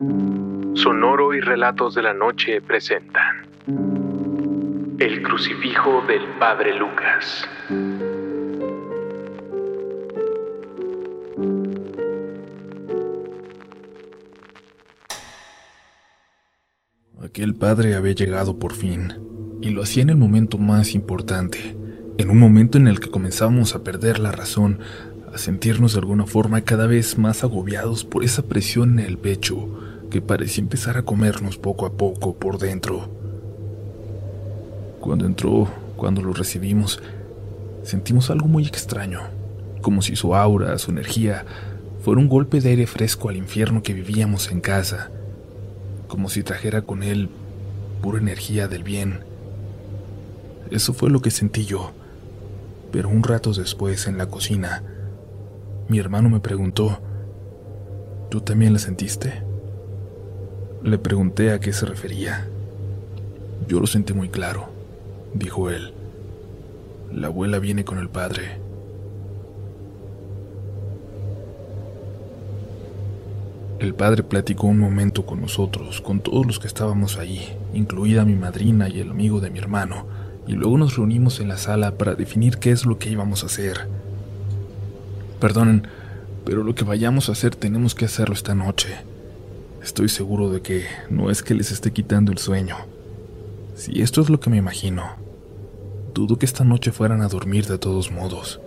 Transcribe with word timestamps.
Sonoro 0.00 1.34
y 1.34 1.40
Relatos 1.40 1.96
de 1.96 2.02
la 2.02 2.14
Noche 2.14 2.60
presentan 2.60 3.48
El 5.00 5.22
crucifijo 5.24 6.04
del 6.06 6.22
Padre 6.38 6.72
Lucas. 6.78 7.44
Aquel 17.20 17.56
padre 17.56 17.96
había 17.96 18.12
llegado 18.12 18.60
por 18.60 18.74
fin, 18.74 19.14
y 19.60 19.70
lo 19.70 19.82
hacía 19.82 20.04
en 20.04 20.10
el 20.10 20.16
momento 20.16 20.58
más 20.58 20.94
importante, 20.94 21.76
en 22.18 22.30
un 22.30 22.38
momento 22.38 22.78
en 22.78 22.86
el 22.86 23.00
que 23.00 23.10
comenzábamos 23.10 23.74
a 23.74 23.82
perder 23.82 24.20
la 24.20 24.30
razón, 24.30 24.78
a 25.34 25.38
sentirnos 25.38 25.94
de 25.94 25.98
alguna 25.98 26.24
forma 26.24 26.60
cada 26.60 26.86
vez 26.86 27.18
más 27.18 27.42
agobiados 27.42 28.04
por 28.04 28.22
esa 28.22 28.46
presión 28.46 29.00
en 29.00 29.04
el 29.04 29.18
pecho 29.18 29.87
que 30.10 30.22
parecía 30.22 30.62
empezar 30.62 30.96
a 30.96 31.02
comernos 31.02 31.58
poco 31.58 31.86
a 31.86 31.92
poco 31.92 32.34
por 32.34 32.58
dentro. 32.58 33.08
Cuando 35.00 35.26
entró, 35.26 35.68
cuando 35.96 36.22
lo 36.22 36.32
recibimos, 36.32 37.00
sentimos 37.82 38.30
algo 38.30 38.48
muy 38.48 38.66
extraño, 38.66 39.20
como 39.82 40.02
si 40.02 40.16
su 40.16 40.34
aura, 40.34 40.78
su 40.78 40.90
energía, 40.90 41.44
fuera 42.02 42.20
un 42.20 42.28
golpe 42.28 42.60
de 42.60 42.70
aire 42.70 42.86
fresco 42.86 43.28
al 43.28 43.36
infierno 43.36 43.82
que 43.82 43.94
vivíamos 43.94 44.50
en 44.50 44.60
casa, 44.60 45.10
como 46.06 46.28
si 46.28 46.42
trajera 46.42 46.82
con 46.82 47.02
él 47.02 47.28
pura 48.02 48.18
energía 48.18 48.68
del 48.68 48.82
bien. 48.82 49.20
Eso 50.70 50.92
fue 50.92 51.10
lo 51.10 51.20
que 51.20 51.30
sentí 51.30 51.64
yo, 51.64 51.92
pero 52.92 53.08
un 53.08 53.22
rato 53.22 53.52
después 53.52 54.06
en 54.06 54.18
la 54.18 54.26
cocina, 54.26 54.82
mi 55.88 55.98
hermano 55.98 56.28
me 56.28 56.40
preguntó, 56.40 57.00
¿tú 58.30 58.40
también 58.40 58.72
la 58.72 58.78
sentiste? 58.78 59.47
Le 60.82 60.96
pregunté 60.96 61.50
a 61.50 61.58
qué 61.58 61.72
se 61.72 61.86
refería. 61.86 62.46
Yo 63.66 63.80
lo 63.80 63.86
sentí 63.86 64.14
muy 64.14 64.28
claro, 64.28 64.68
dijo 65.34 65.70
él. 65.70 65.92
La 67.12 67.26
abuela 67.26 67.58
viene 67.58 67.84
con 67.84 67.98
el 67.98 68.08
padre. 68.08 68.58
El 73.80 73.94
padre 73.94 74.22
platicó 74.22 74.68
un 74.68 74.78
momento 74.78 75.26
con 75.26 75.40
nosotros, 75.40 76.00
con 76.00 76.20
todos 76.20 76.46
los 76.46 76.58
que 76.58 76.68
estábamos 76.68 77.16
allí, 77.16 77.42
incluida 77.74 78.24
mi 78.24 78.34
madrina 78.34 78.88
y 78.88 79.00
el 79.00 79.10
amigo 79.10 79.40
de 79.40 79.50
mi 79.50 79.58
hermano, 79.58 80.06
y 80.46 80.52
luego 80.52 80.78
nos 80.78 80.96
reunimos 80.96 81.40
en 81.40 81.48
la 81.48 81.58
sala 81.58 81.98
para 81.98 82.14
definir 82.14 82.58
qué 82.58 82.70
es 82.70 82.86
lo 82.86 82.98
que 82.98 83.10
íbamos 83.10 83.42
a 83.42 83.46
hacer. 83.46 83.88
Perdonen, 85.40 85.86
pero 86.44 86.62
lo 86.62 86.74
que 86.74 86.84
vayamos 86.84 87.28
a 87.28 87.32
hacer 87.32 87.54
tenemos 87.54 87.94
que 87.94 88.04
hacerlo 88.04 88.34
esta 88.34 88.54
noche. 88.54 89.07
Estoy 89.88 90.10
seguro 90.10 90.50
de 90.50 90.60
que 90.60 90.84
no 91.08 91.30
es 91.30 91.42
que 91.42 91.54
les 91.54 91.72
esté 91.72 91.92
quitando 91.92 92.30
el 92.30 92.36
sueño. 92.36 92.76
Si 93.74 94.02
esto 94.02 94.20
es 94.20 94.28
lo 94.28 94.38
que 94.38 94.50
me 94.50 94.58
imagino, 94.58 95.12
dudo 96.12 96.38
que 96.38 96.44
esta 96.44 96.62
noche 96.62 96.92
fueran 96.92 97.22
a 97.22 97.28
dormir 97.28 97.66
de 97.66 97.78
todos 97.78 98.12
modos. 98.12 98.60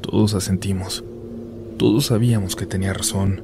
Todos 0.00 0.34
asentimos. 0.34 1.02
Todos 1.76 2.06
sabíamos 2.06 2.54
que 2.54 2.66
tenía 2.66 2.92
razón. 2.92 3.42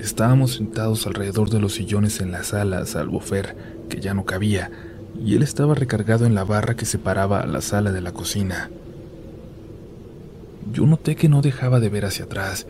Estábamos 0.00 0.54
sentados 0.54 1.06
alrededor 1.06 1.50
de 1.50 1.60
los 1.60 1.74
sillones 1.74 2.22
en 2.22 2.32
la 2.32 2.42
sala, 2.42 2.86
salvo 2.86 3.20
Fer, 3.20 3.54
que 3.90 4.00
ya 4.00 4.14
no 4.14 4.24
cabía, 4.24 4.70
y 5.22 5.34
él 5.34 5.42
estaba 5.42 5.74
recargado 5.74 6.24
en 6.24 6.34
la 6.34 6.44
barra 6.44 6.74
que 6.74 6.86
separaba 6.86 7.40
a 7.40 7.46
la 7.46 7.60
sala 7.60 7.92
de 7.92 8.00
la 8.00 8.12
cocina. 8.12 8.70
Yo 10.72 10.86
noté 10.86 11.16
que 11.16 11.28
no 11.28 11.42
dejaba 11.42 11.80
de 11.80 11.90
ver 11.90 12.06
hacia 12.06 12.24
atrás, 12.24 12.66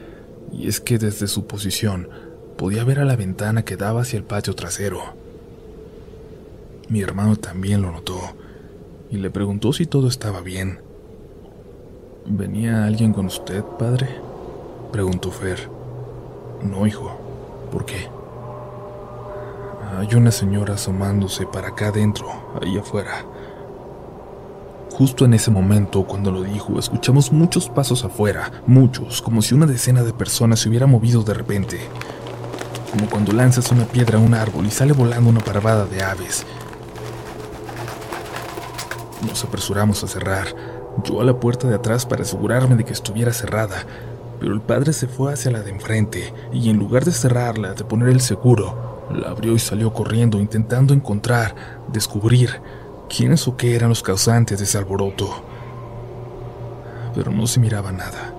y 0.53 0.69
es 0.69 0.81
que 0.81 0.99
desde 0.99 1.29
su 1.29 1.47
posición 1.47 2.09
podía 2.57 2.85
ver 2.85 3.01
a 3.01 3.05
la 3.05 3.17
ventana 3.17 3.65
que 3.65 3.77
daba 3.77 4.03
hacia 4.03 4.17
el 4.17 4.25
patio 4.25 4.55
trasero. 4.55 5.01
Mi 6.89 7.03
hermano 7.03 7.37
también 7.37 7.83
lo 7.83 7.93
notó, 7.93 8.19
y 9.11 9.17
le 9.17 9.31
preguntó 9.31 9.73
si 9.73 9.87
todo 9.87 10.09
estaba 10.09 10.41
bien. 10.41 10.81
¿Venía 12.27 12.85
alguien 12.85 13.13
con 13.13 13.27
usted, 13.27 13.63
padre? 13.79 14.09
preguntó 14.93 15.31
Fer. 15.31 15.69
No, 16.63 16.87
hijo. 16.87 17.19
¿Por 17.71 17.85
qué? 17.85 18.09
Hay 19.97 20.15
una 20.15 20.31
señora 20.31 20.75
asomándose 20.75 21.47
para 21.47 21.69
acá 21.69 21.89
adentro, 21.89 22.29
ahí 22.61 22.77
afuera. 22.79 23.25
Justo 24.99 25.25
en 25.25 25.35
ese 25.35 25.53
momento, 25.53 26.03
cuando 26.03 26.33
lo 26.33 26.43
dijo, 26.43 26.77
escuchamos 26.77 27.31
muchos 27.31 27.69
pasos 27.69 28.05
afuera, 28.05 28.51
muchos, 28.67 29.23
como 29.23 29.43
si 29.43 29.55
una 29.55 29.65
decena 29.65 30.03
de 30.03 30.13
personas 30.13 30.59
se 30.59 30.69
hubiera 30.69 30.89
movido 30.89 31.23
de 31.23 31.35
repente. 31.35 31.79
Como 32.91 33.09
cuando 33.09 33.31
lanzas 33.31 33.71
una 33.71 33.85
piedra 33.85 34.19
a 34.19 34.21
un 34.21 34.35
árbol 34.35 34.67
y 34.67 34.73
sale 34.73 34.93
volando 34.93 35.31
una 35.31 35.39
parvada 35.39 35.87
de 35.87 36.03
aves. 36.03 36.45
Nos 39.25 39.45
apresuramos 39.45 40.03
a 40.03 40.09
cerrar, 40.09 40.49
yo 41.05 41.21
a 41.21 41.25
la 41.25 41.39
puerta 41.39 41.69
de 41.69 41.77
atrás 41.77 42.05
para 42.05 42.23
asegurarme 42.23 42.75
de 42.75 42.85
que 42.85 42.93
estuviera 42.93 43.33
cerrada, 43.33 43.87
pero 44.41 44.53
el 44.53 44.61
padre 44.61 44.93
se 44.93 45.07
fue 45.07 45.33
hacia 45.33 45.53
la 45.53 45.61
de 45.61 45.71
enfrente 45.71 46.35
y 46.53 46.71
en 46.71 46.77
lugar 46.77 47.05
de 47.05 47.13
cerrarla, 47.13 47.75
de 47.75 47.85
poner 47.85 48.09
el 48.09 48.21
seguro, 48.21 49.07
la 49.15 49.29
abrió 49.29 49.55
y 49.55 49.61
salió 49.61 49.93
corriendo 49.93 50.41
intentando 50.41 50.93
encontrar, 50.93 51.55
descubrir 51.93 52.61
quiénes 53.09 53.49
o 53.49 53.57
qué 53.57 53.75
eran 53.75 53.89
los 53.89 54.03
causantes 54.03 54.59
de 54.59 54.65
ese 54.65 54.79
alboroto. 54.79 55.43
Pero 57.15 57.33
no 57.33 57.47
se 57.47 57.61
miraba 57.61 57.91
nada. 57.91 58.35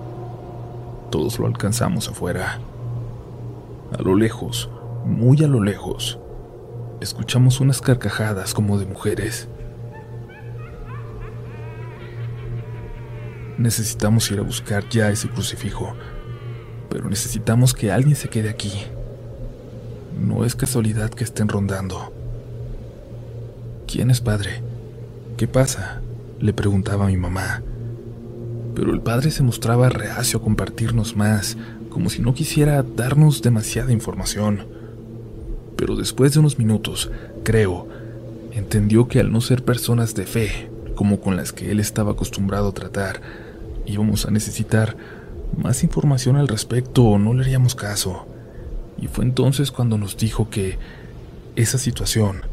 Todos 1.09 1.39
lo 1.39 1.47
alcanzamos 1.47 2.07
afuera. 2.07 2.59
A 3.97 4.01
lo 4.01 4.15
lejos, 4.15 4.69
muy 5.05 5.43
a 5.43 5.47
lo 5.47 5.63
lejos, 5.63 6.19
escuchamos 7.01 7.59
unas 7.59 7.81
carcajadas 7.81 8.53
como 8.53 8.77
de 8.77 8.85
mujeres. 8.85 9.47
Necesitamos 13.57 14.29
ir 14.31 14.39
a 14.39 14.43
buscar 14.43 14.87
ya 14.87 15.09
ese 15.09 15.27
crucifijo, 15.29 15.93
pero 16.89 17.09
necesitamos 17.09 17.73
que 17.73 17.91
alguien 17.91 18.15
se 18.15 18.29
quede 18.29 18.49
aquí. 18.49 18.71
No 20.17 20.45
es 20.45 20.55
casualidad 20.55 21.09
que 21.09 21.23
estén 21.23 21.49
rondando. 21.49 22.18
¿Quién 23.91 24.11
es 24.11 24.21
padre? 24.21 24.61
¿Qué 25.35 25.47
pasa? 25.47 26.01
le 26.39 26.53
preguntaba 26.53 27.07
mi 27.07 27.17
mamá. 27.17 27.63
Pero 28.75 28.93
el 28.93 29.01
padre 29.01 29.31
se 29.31 29.41
mostraba 29.41 29.89
reacio 29.89 30.37
a 30.37 30.43
compartirnos 30.43 31.15
más, 31.15 31.57
como 31.89 32.11
si 32.11 32.21
no 32.21 32.35
quisiera 32.35 32.83
darnos 32.83 33.41
demasiada 33.41 33.91
información. 33.91 34.67
Pero 35.75 35.95
después 35.95 36.33
de 36.33 36.39
unos 36.39 36.59
minutos, 36.59 37.09
creo, 37.43 37.87
entendió 38.51 39.07
que 39.07 39.19
al 39.19 39.31
no 39.31 39.41
ser 39.41 39.65
personas 39.65 40.13
de 40.13 40.27
fe, 40.27 40.69
como 40.93 41.19
con 41.19 41.35
las 41.35 41.51
que 41.51 41.71
él 41.71 41.79
estaba 41.79 42.11
acostumbrado 42.11 42.67
a 42.67 42.73
tratar, 42.73 43.21
íbamos 43.87 44.27
a 44.27 44.31
necesitar 44.31 44.97
más 45.57 45.83
información 45.83 46.35
al 46.35 46.47
respecto 46.47 47.05
o 47.05 47.17
no 47.17 47.33
le 47.33 47.41
haríamos 47.41 47.73
caso. 47.73 48.27
Y 49.01 49.07
fue 49.07 49.25
entonces 49.25 49.71
cuando 49.71 49.97
nos 49.97 50.15
dijo 50.15 50.51
que 50.51 50.77
esa 51.55 51.79
situación 51.79 52.48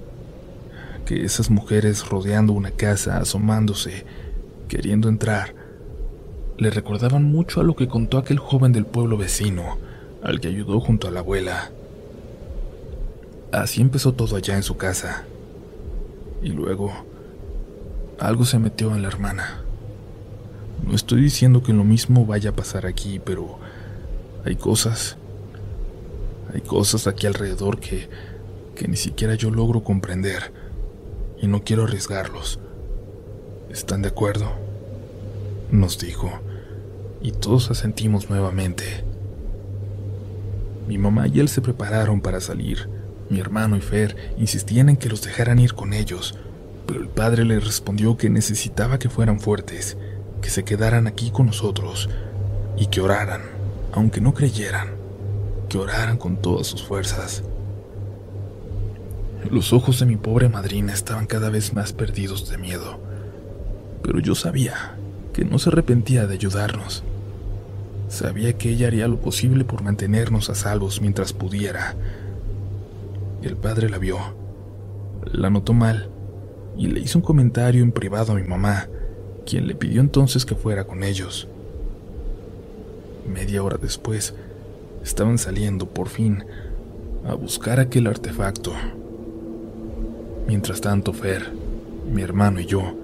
que 1.07 1.25
esas 1.25 1.51
mujeres 1.51 2.07
rodeando 2.07 2.53
una 2.53 2.73
casa, 2.73 3.17
asomándose, 3.17 4.05
queriendo 4.69 5.09
entrar, 5.09 5.55
le 6.59 6.69
recordaban 6.69 7.25
mucho 7.25 7.61
a 7.61 7.65
lo 7.65 7.77
que 7.77 7.89
contó 7.89 8.19
aquel 8.19 8.39
joven 8.39 8.73
del 8.73 8.85
pueblo 8.85 9.17
vecino, 9.17 9.79
al 10.23 10.41
que 10.41 10.49
ayudó 10.49 10.81
junto 10.81 11.09
a 11.09 11.11
la 11.13 11.21
abuela. 11.21 11.71
Así 13.53 13.81
empezó 13.81 14.13
todo 14.13 14.37
allá 14.37 14.57
en 14.57 14.65
su 14.65 14.77
casa. 14.77 15.25
Y 16.43 16.49
luego, 16.49 16.93
algo 18.19 18.45
se 18.45 18.59
metió 18.59 18.95
en 18.95 19.03
la 19.03 19.09
hermana. 19.09 19.63
No 20.85 20.95
estoy 20.95 21.23
diciendo 21.23 21.63
que 21.63 21.73
lo 21.73 21.85
mismo 21.85 22.27
vaya 22.27 22.51
a 22.51 22.57
pasar 22.57 22.85
aquí, 22.85 23.21
pero 23.25 23.59
hay 24.45 24.57
cosas, 24.57 25.17
hay 26.53 26.63
cosas 26.63 27.07
aquí 27.07 27.27
alrededor 27.27 27.79
que, 27.79 28.09
que 28.75 28.89
ni 28.89 28.97
siquiera 28.97 29.35
yo 29.37 29.51
logro 29.51 29.85
comprender 29.85 30.66
y 31.41 31.47
no 31.47 31.63
quiero 31.63 31.85
arriesgarlos. 31.85 32.59
¿Están 33.71 34.03
de 34.03 34.09
acuerdo? 34.09 34.51
Nos 35.71 35.99
dijo, 35.99 36.31
y 37.21 37.33
todos 37.33 37.71
asentimos 37.71 38.31
nuevamente. 38.31 39.05
Mi 40.87 40.99
mamá 40.99 41.27
y 41.27 41.41
él 41.41 41.49
se 41.49 41.61
prepararon 41.61 42.21
para 42.21 42.41
salir. 42.41 42.89
Mi 43.29 43.41
hermano 43.41 43.77
y 43.77 43.81
Fer 43.81 44.35
insistían 44.39 44.89
en 44.89 44.97
que 44.97 45.09
los 45.09 45.23
dejaran 45.23 45.59
ir 45.59 45.75
con 45.75 45.93
ellos, 45.93 46.39
pero 46.87 47.01
el 47.01 47.09
padre 47.09 47.45
les 47.45 47.65
respondió 47.65 48.17
que 48.17 48.31
necesitaba 48.31 48.99
que 48.99 49.09
fueran 49.09 49.41
fuertes, 49.41 49.97
que 50.41 50.51
se 50.51 50.65
quedaran 50.65 51.09
aquí 51.09 51.31
con 51.33 51.47
nosotros 51.47 52.09
y 52.77 52.87
que 52.87 53.01
oraran, 53.01 53.43
aunque 53.93 54.21
no 54.21 54.33
creyeran, 54.33 54.91
que 55.69 55.79
oraran 55.79 56.19
con 56.19 56.37
todas 56.37 56.69
sus 56.69 56.85
fuerzas. 56.85 57.43
Los 59.51 59.73
ojos 59.73 60.01
de 60.01 60.07
mi 60.07 60.17
pobre 60.17 60.49
madrina 60.49 60.93
estaban 60.93 61.27
cada 61.27 61.51
vez 61.51 61.73
más 61.73 61.93
perdidos 61.93 62.49
de 62.51 62.59
miedo, 62.59 62.99
pero 64.03 64.19
yo 64.19 64.35
sabía 64.35 64.97
que 65.33 65.45
no 65.45 65.59
se 65.59 65.69
arrepentía 65.69 66.27
de 66.27 66.35
ayudarnos. 66.35 67.05
Sabía 68.09 68.57
que 68.59 68.71
ella 68.71 68.89
haría 68.89 69.07
lo 69.07 69.21
posible 69.21 69.65
por 69.65 69.83
mantenernos 69.83 70.51
a 70.51 70.55
salvos 70.55 71.01
mientras 71.01 71.33
pudiera. 71.33 71.95
El 73.43 73.57
padre 73.57 73.89
la 73.89 73.99
vio, 73.99 74.19
la 75.33 75.49
notó 75.49 75.73
mal 75.75 76.09
y 76.77 76.89
le 76.89 77.01
hizo 77.01 77.19
un 77.19 77.25
comentario 77.25 77.85
en 77.85 77.93
privado 77.93 78.33
a 78.33 78.37
mi 78.37 78.43
mamá, 78.43 78.89
quien 79.45 79.69
le 79.69 79.77
pidió 79.77 80.01
entonces 80.01 80.45
que 80.45 80.57
fuera 80.57 80.85
con 80.85 81.05
ellos. 81.05 81.47
Media 83.29 83.63
hora 83.63 83.79
después, 83.81 84.35
estaban 85.05 85.39
saliendo, 85.39 85.87
por 85.87 86.09
fin, 86.09 86.45
a 87.29 87.35
buscar 87.35 87.79
aquel 87.79 88.09
artefacto. 88.09 88.73
Mientras 90.47 90.81
tanto, 90.81 91.13
Fer, 91.13 91.53
mi 92.13 92.23
hermano 92.23 92.61
y 92.61 92.67
yo, 92.67 92.95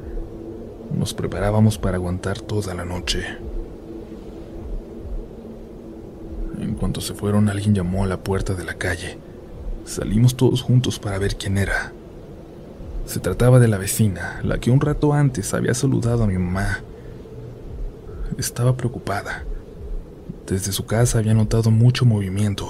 nos 0.97 1.13
preparábamos 1.13 1.77
para 1.77 1.97
aguantar 1.97 2.41
toda 2.41 2.73
la 2.75 2.85
noche. 2.85 3.25
En 6.61 6.75
cuanto 6.75 7.01
se 7.01 7.15
fueron, 7.15 7.49
alguien 7.49 7.75
llamó 7.75 8.05
a 8.05 8.07
la 8.07 8.19
puerta 8.19 8.55
de 8.55 8.65
la 8.65 8.75
calle. 8.75 9.19
Salimos 9.85 10.37
todos 10.37 10.63
juntos 10.63 11.01
para 11.01 11.19
ver 11.19 11.35
quién 11.35 11.59
era. 11.59 11.93
Se 13.07 13.19
trataba 13.19 13.59
de 13.59 13.67
la 13.67 13.79
vecina, 13.79 14.41
la 14.45 14.59
que 14.59 14.71
un 14.71 14.81
rato 14.81 15.13
antes 15.13 15.53
había 15.53 15.75
saludado 15.75 16.23
a 16.23 16.27
mi 16.29 16.39
mamá. 16.39 16.79
Estaba 18.39 18.77
preocupada. 18.77 19.45
Desde 20.47 20.71
su 20.71 20.87
casa 20.87 21.19
había 21.19 21.35
notado 21.35 21.73
mucho 21.73 22.05
movimiento. 22.05 22.69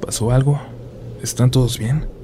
¿Pasó 0.00 0.30
algo? 0.30 0.58
¿Están 1.22 1.50
todos 1.50 1.78
bien? 1.78 2.15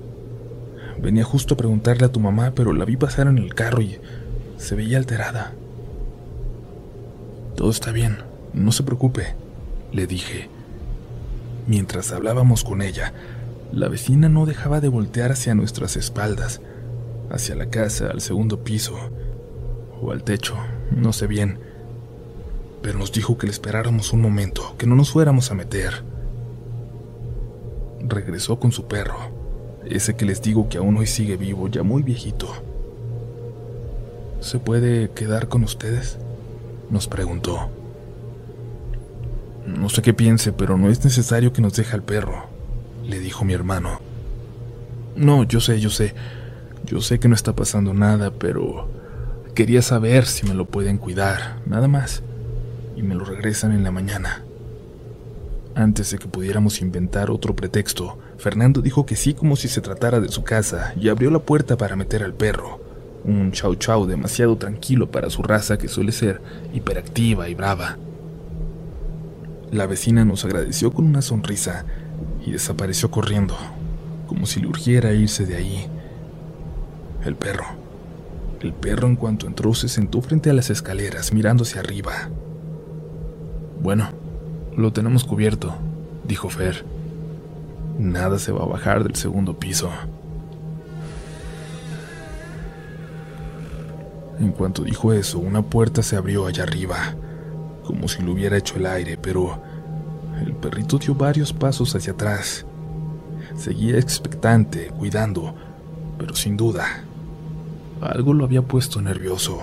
Venía 1.02 1.24
justo 1.24 1.54
a 1.54 1.56
preguntarle 1.56 2.06
a 2.06 2.12
tu 2.12 2.20
mamá, 2.20 2.52
pero 2.54 2.72
la 2.72 2.84
vi 2.84 2.96
pasar 2.96 3.26
en 3.26 3.38
el 3.38 3.56
carro 3.56 3.82
y 3.82 3.98
se 4.56 4.76
veía 4.76 4.98
alterada. 4.98 5.52
Todo 7.56 7.70
está 7.70 7.90
bien, 7.90 8.18
no 8.54 8.70
se 8.70 8.84
preocupe, 8.84 9.34
le 9.90 10.06
dije. 10.06 10.48
Mientras 11.66 12.12
hablábamos 12.12 12.62
con 12.62 12.82
ella, 12.82 13.12
la 13.72 13.88
vecina 13.88 14.28
no 14.28 14.46
dejaba 14.46 14.80
de 14.80 14.88
voltear 14.88 15.32
hacia 15.32 15.56
nuestras 15.56 15.96
espaldas, 15.96 16.60
hacia 17.30 17.56
la 17.56 17.66
casa, 17.66 18.08
al 18.08 18.20
segundo 18.20 18.62
piso, 18.62 18.94
o 20.00 20.12
al 20.12 20.22
techo, 20.22 20.54
no 20.92 21.12
sé 21.12 21.26
bien. 21.26 21.58
Pero 22.80 23.00
nos 23.00 23.10
dijo 23.10 23.38
que 23.38 23.48
le 23.48 23.52
esperáramos 23.52 24.12
un 24.12 24.20
momento, 24.20 24.76
que 24.78 24.86
no 24.86 24.94
nos 24.94 25.10
fuéramos 25.10 25.50
a 25.50 25.54
meter. 25.54 26.04
Regresó 28.00 28.60
con 28.60 28.70
su 28.70 28.86
perro, 28.86 29.41
ese 29.96 30.14
que 30.14 30.24
les 30.24 30.42
digo 30.42 30.68
que 30.68 30.78
aún 30.78 30.96
hoy 30.96 31.06
sigue 31.06 31.36
vivo, 31.36 31.68
ya 31.68 31.82
muy 31.82 32.02
viejito. 32.02 32.48
¿Se 34.40 34.58
puede 34.58 35.10
quedar 35.10 35.48
con 35.48 35.64
ustedes? 35.64 36.18
Nos 36.90 37.06
preguntó. 37.08 37.70
No 39.66 39.88
sé 39.88 40.02
qué 40.02 40.12
piense, 40.12 40.52
pero 40.52 40.76
no 40.76 40.90
es 40.90 41.04
necesario 41.04 41.52
que 41.52 41.62
nos 41.62 41.74
deje 41.74 41.94
al 41.94 42.02
perro 42.02 42.52
le 43.06 43.20
dijo 43.20 43.44
mi 43.44 43.52
hermano. 43.52 44.00
No, 45.16 45.44
yo 45.44 45.60
sé, 45.60 45.80
yo 45.80 45.90
sé. 45.90 46.14
Yo 46.84 47.00
sé 47.00 47.18
que 47.18 47.28
no 47.28 47.34
está 47.34 47.54
pasando 47.54 47.94
nada, 47.94 48.32
pero 48.32 48.88
quería 49.54 49.82
saber 49.82 50.26
si 50.26 50.46
me 50.46 50.54
lo 50.54 50.66
pueden 50.66 50.98
cuidar, 50.98 51.60
nada 51.66 51.88
más. 51.88 52.22
Y 52.96 53.02
me 53.02 53.14
lo 53.14 53.24
regresan 53.24 53.72
en 53.72 53.82
la 53.82 53.90
mañana. 53.90 54.44
Antes 55.74 56.10
de 56.10 56.18
que 56.18 56.28
pudiéramos 56.28 56.80
inventar 56.80 57.30
otro 57.30 57.56
pretexto, 57.56 58.18
Fernando 58.42 58.82
dijo 58.82 59.06
que 59.06 59.14
sí 59.14 59.34
como 59.34 59.54
si 59.54 59.68
se 59.68 59.80
tratara 59.80 60.18
de 60.18 60.28
su 60.28 60.42
casa 60.42 60.94
y 61.00 61.08
abrió 61.08 61.30
la 61.30 61.38
puerta 61.38 61.76
para 61.76 61.94
meter 61.94 62.24
al 62.24 62.34
perro. 62.34 62.80
Un 63.22 63.52
chau 63.52 63.76
chau 63.76 64.04
demasiado 64.04 64.56
tranquilo 64.56 65.12
para 65.12 65.30
su 65.30 65.44
raza 65.44 65.78
que 65.78 65.86
suele 65.86 66.10
ser 66.10 66.42
hiperactiva 66.74 67.48
y 67.48 67.54
brava. 67.54 67.98
La 69.70 69.86
vecina 69.86 70.24
nos 70.24 70.44
agradeció 70.44 70.92
con 70.92 71.04
una 71.04 71.22
sonrisa 71.22 71.84
y 72.44 72.50
desapareció 72.50 73.12
corriendo, 73.12 73.56
como 74.26 74.46
si 74.46 74.58
le 74.58 74.66
urgiera 74.66 75.12
irse 75.12 75.46
de 75.46 75.54
ahí. 75.54 75.86
El 77.24 77.36
perro. 77.36 77.66
El 78.60 78.72
perro 78.72 79.06
en 79.06 79.14
cuanto 79.14 79.46
entró 79.46 79.72
se 79.72 79.88
sentó 79.88 80.20
frente 80.20 80.50
a 80.50 80.52
las 80.52 80.68
escaleras 80.68 81.32
mirando 81.32 81.62
hacia 81.62 81.78
arriba. 81.78 82.28
Bueno, 83.80 84.08
lo 84.76 84.92
tenemos 84.92 85.22
cubierto, 85.22 85.76
dijo 86.26 86.50
Fer. 86.50 86.84
Nada 87.98 88.38
se 88.38 88.52
va 88.52 88.62
a 88.62 88.66
bajar 88.66 89.04
del 89.04 89.14
segundo 89.16 89.58
piso. 89.58 89.90
En 94.38 94.52
cuanto 94.52 94.82
dijo 94.82 95.12
eso, 95.12 95.38
una 95.38 95.62
puerta 95.62 96.02
se 96.02 96.16
abrió 96.16 96.46
allá 96.46 96.64
arriba, 96.64 97.14
como 97.84 98.08
si 98.08 98.22
lo 98.22 98.32
hubiera 98.32 98.56
hecho 98.56 98.76
el 98.76 98.86
aire, 98.86 99.16
pero 99.16 99.62
el 100.44 100.54
perrito 100.54 100.98
dio 100.98 101.14
varios 101.14 101.52
pasos 101.52 101.94
hacia 101.94 102.12
atrás. 102.12 102.64
Seguía 103.56 103.98
expectante, 103.98 104.88
cuidando, 104.88 105.54
pero 106.18 106.34
sin 106.34 106.56
duda, 106.56 107.04
algo 108.00 108.32
lo 108.34 108.44
había 108.44 108.62
puesto 108.62 109.00
nervioso. 109.00 109.60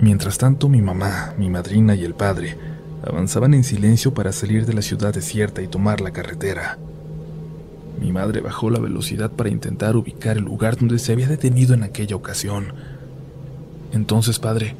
Mientras 0.00 0.38
tanto, 0.38 0.68
mi 0.68 0.80
mamá, 0.80 1.34
mi 1.36 1.50
madrina 1.50 1.94
y 1.94 2.04
el 2.04 2.14
padre 2.14 2.73
avanzaban 3.06 3.54
en 3.54 3.64
silencio 3.64 4.14
para 4.14 4.32
salir 4.32 4.66
de 4.66 4.74
la 4.74 4.82
ciudad 4.82 5.14
desierta 5.14 5.62
y 5.62 5.68
tomar 5.68 6.00
la 6.00 6.12
carretera. 6.12 6.78
Mi 8.00 8.12
madre 8.12 8.40
bajó 8.40 8.70
la 8.70 8.80
velocidad 8.80 9.30
para 9.30 9.50
intentar 9.50 9.96
ubicar 9.96 10.36
el 10.36 10.44
lugar 10.44 10.76
donde 10.76 10.98
se 10.98 11.12
había 11.12 11.28
detenido 11.28 11.74
en 11.74 11.82
aquella 11.82 12.16
ocasión. 12.16 12.72
Entonces, 13.92 14.38
padre, 14.38 14.74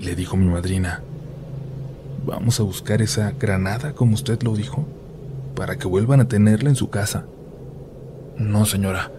le 0.00 0.14
dijo 0.14 0.36
mi 0.36 0.46
madrina, 0.46 1.02
Vamos 2.24 2.60
a 2.60 2.62
buscar 2.62 3.02
esa 3.02 3.32
granada, 3.32 3.94
como 3.94 4.14
usted 4.14 4.40
lo 4.44 4.54
dijo, 4.54 4.86
para 5.56 5.76
que 5.76 5.88
vuelvan 5.88 6.20
a 6.20 6.28
tenerla 6.28 6.70
en 6.70 6.76
su 6.76 6.88
casa. 6.88 7.24
No, 8.38 8.64
señora. 8.64 9.10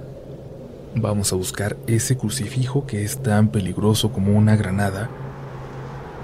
Vamos 0.96 1.34
a 1.34 1.36
buscar 1.36 1.76
ese 1.86 2.16
crucifijo 2.16 2.86
que 2.88 3.04
es 3.04 3.22
tan 3.22 3.50
peligroso 3.50 4.14
como 4.14 4.38
una 4.38 4.56
granada, 4.56 5.10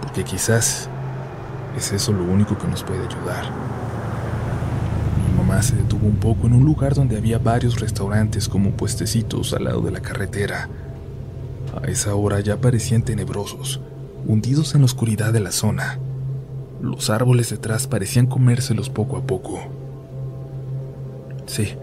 porque 0.02 0.24
quizás 0.24 0.90
es 1.80 1.94
eso 1.94 2.12
lo 2.12 2.24
único 2.24 2.58
que 2.58 2.68
nos 2.68 2.84
puede 2.84 3.00
ayudar. 3.00 3.46
Mi 5.26 5.38
mamá 5.38 5.62
se 5.64 5.76
detuvo 5.76 6.08
un 6.08 6.18
poco 6.18 6.48
en 6.48 6.54
un 6.54 6.66
lugar 6.66 6.94
donde 6.94 7.18
había 7.18 7.40
varios 7.40 7.80
restaurantes 7.80 8.48
como 8.48 8.72
puestecitos 8.72 9.54
al 9.54 9.64
lado 9.64 9.81
de 9.81 9.92
la 9.92 10.02
carretera. 10.02 10.70
A 11.81 11.88
esa 11.88 12.14
hora 12.16 12.42
ya 12.42 12.58
parecían 12.58 13.04
tenebrosos, 13.04 13.80
hundidos 14.28 14.76
en 14.76 14.81
la 14.81 14.86
oscuridad 14.86 15.31
de 15.31 15.40
la 15.40 15.52
zona. 15.52 16.00
Los 16.81 17.09
árboles 17.09 17.50
detrás 17.50 17.88
parecían 17.88 18.28
comérselos 18.28 18.90
poco 18.90 19.18
a 19.18 19.21
poco. 19.21 19.59
Sí, 21.45 21.76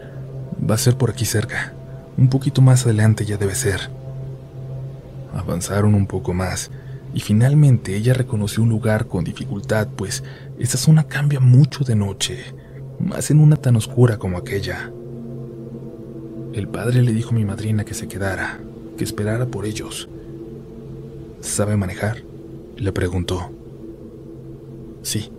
va 0.59 0.75
a 0.75 0.79
ser 0.79 0.97
por 0.97 1.11
aquí 1.11 1.25
cerca. 1.25 1.73
Un 2.19 2.29
poquito 2.29 2.61
más 2.61 2.85
adelante 2.85 3.25
ya 3.25 3.37
debe 3.37 3.55
ser. 3.55 3.91
Avanzaron 5.35 5.95
un 5.95 6.07
poco 6.07 6.33
más 6.35 6.71
y 7.17 7.21
finalmente 7.21 7.97
ella 7.97 8.13
reconoció 8.13 8.63
un 8.63 8.69
lugar 8.69 9.07
con 9.07 9.25
dificultad, 9.25 9.89
pues 9.97 10.23
esa 10.59 10.77
zona 10.77 11.05
cambia 11.05 11.41
mucho 11.41 11.83
de 11.83 11.97
noche, 11.97 12.45
más 13.01 13.31
en 13.31 13.41
una 13.41 13.57
tan 13.57 13.75
oscura 13.77 14.19
como 14.19 14.37
aquella. 14.37 14.93
El 16.53 16.69
padre 16.69 17.03
le 17.03 17.15
dijo 17.15 17.31
a 17.31 17.33
mi 17.33 17.47
madrina 17.47 17.87
que 17.87 17.95
se 17.95 18.07
quedara, 18.07 18.61
que 18.99 19.05
esperara 19.05 19.47
por 19.47 19.65
ellos. 19.65 20.11
¿Sabe 21.41 21.79
manejar? 21.79 22.23
Le 22.77 22.93
preguntó. 22.93 23.51
Sí, 25.01 25.33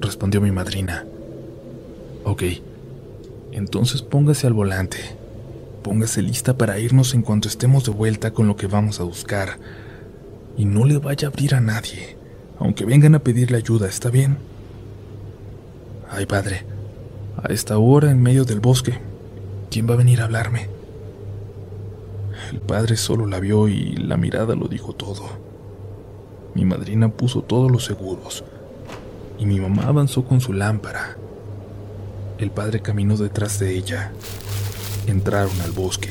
respondió 0.00 0.40
mi 0.40 0.50
madrina. 0.50 1.04
Ok, 2.24 2.42
entonces 3.52 4.00
póngase 4.00 4.46
al 4.46 4.54
volante. 4.54 4.96
Póngase 5.82 6.22
lista 6.22 6.56
para 6.56 6.78
irnos 6.78 7.12
en 7.12 7.20
cuanto 7.20 7.48
estemos 7.48 7.84
de 7.84 7.90
vuelta 7.90 8.32
con 8.32 8.46
lo 8.46 8.56
que 8.56 8.66
vamos 8.66 8.98
a 8.98 9.02
buscar. 9.02 9.58
Y 10.58 10.66
no 10.66 10.84
le 10.84 10.98
vaya 10.98 11.28
a 11.28 11.30
abrir 11.30 11.54
a 11.54 11.60
nadie, 11.60 12.18
aunque 12.58 12.84
vengan 12.84 13.14
a 13.14 13.20
pedirle 13.20 13.56
ayuda, 13.56 13.88
¿está 13.88 14.10
bien? 14.10 14.36
Ay, 16.10 16.26
padre, 16.26 16.66
a 17.42 17.50
esta 17.52 17.78
hora 17.78 18.10
en 18.10 18.20
medio 18.20 18.44
del 18.44 18.60
bosque, 18.60 18.98
¿quién 19.70 19.88
va 19.88 19.94
a 19.94 19.98
venir 19.98 20.20
a 20.20 20.24
hablarme? 20.24 20.68
El 22.50 22.60
padre 22.60 22.96
solo 22.96 23.26
la 23.26 23.40
vio 23.40 23.68
y 23.68 23.96
la 23.96 24.16
mirada 24.16 24.54
lo 24.54 24.68
dijo 24.68 24.92
todo. 24.94 25.24
Mi 26.54 26.64
madrina 26.64 27.08
puso 27.08 27.42
todos 27.42 27.70
los 27.70 27.84
seguros 27.84 28.44
y 29.38 29.46
mi 29.46 29.60
mamá 29.60 29.84
avanzó 29.84 30.24
con 30.24 30.40
su 30.40 30.52
lámpara. 30.52 31.16
El 32.38 32.50
padre 32.50 32.80
caminó 32.80 33.16
detrás 33.16 33.58
de 33.58 33.76
ella. 33.76 34.12
Entraron 35.06 35.60
al 35.60 35.72
bosque. 35.72 36.10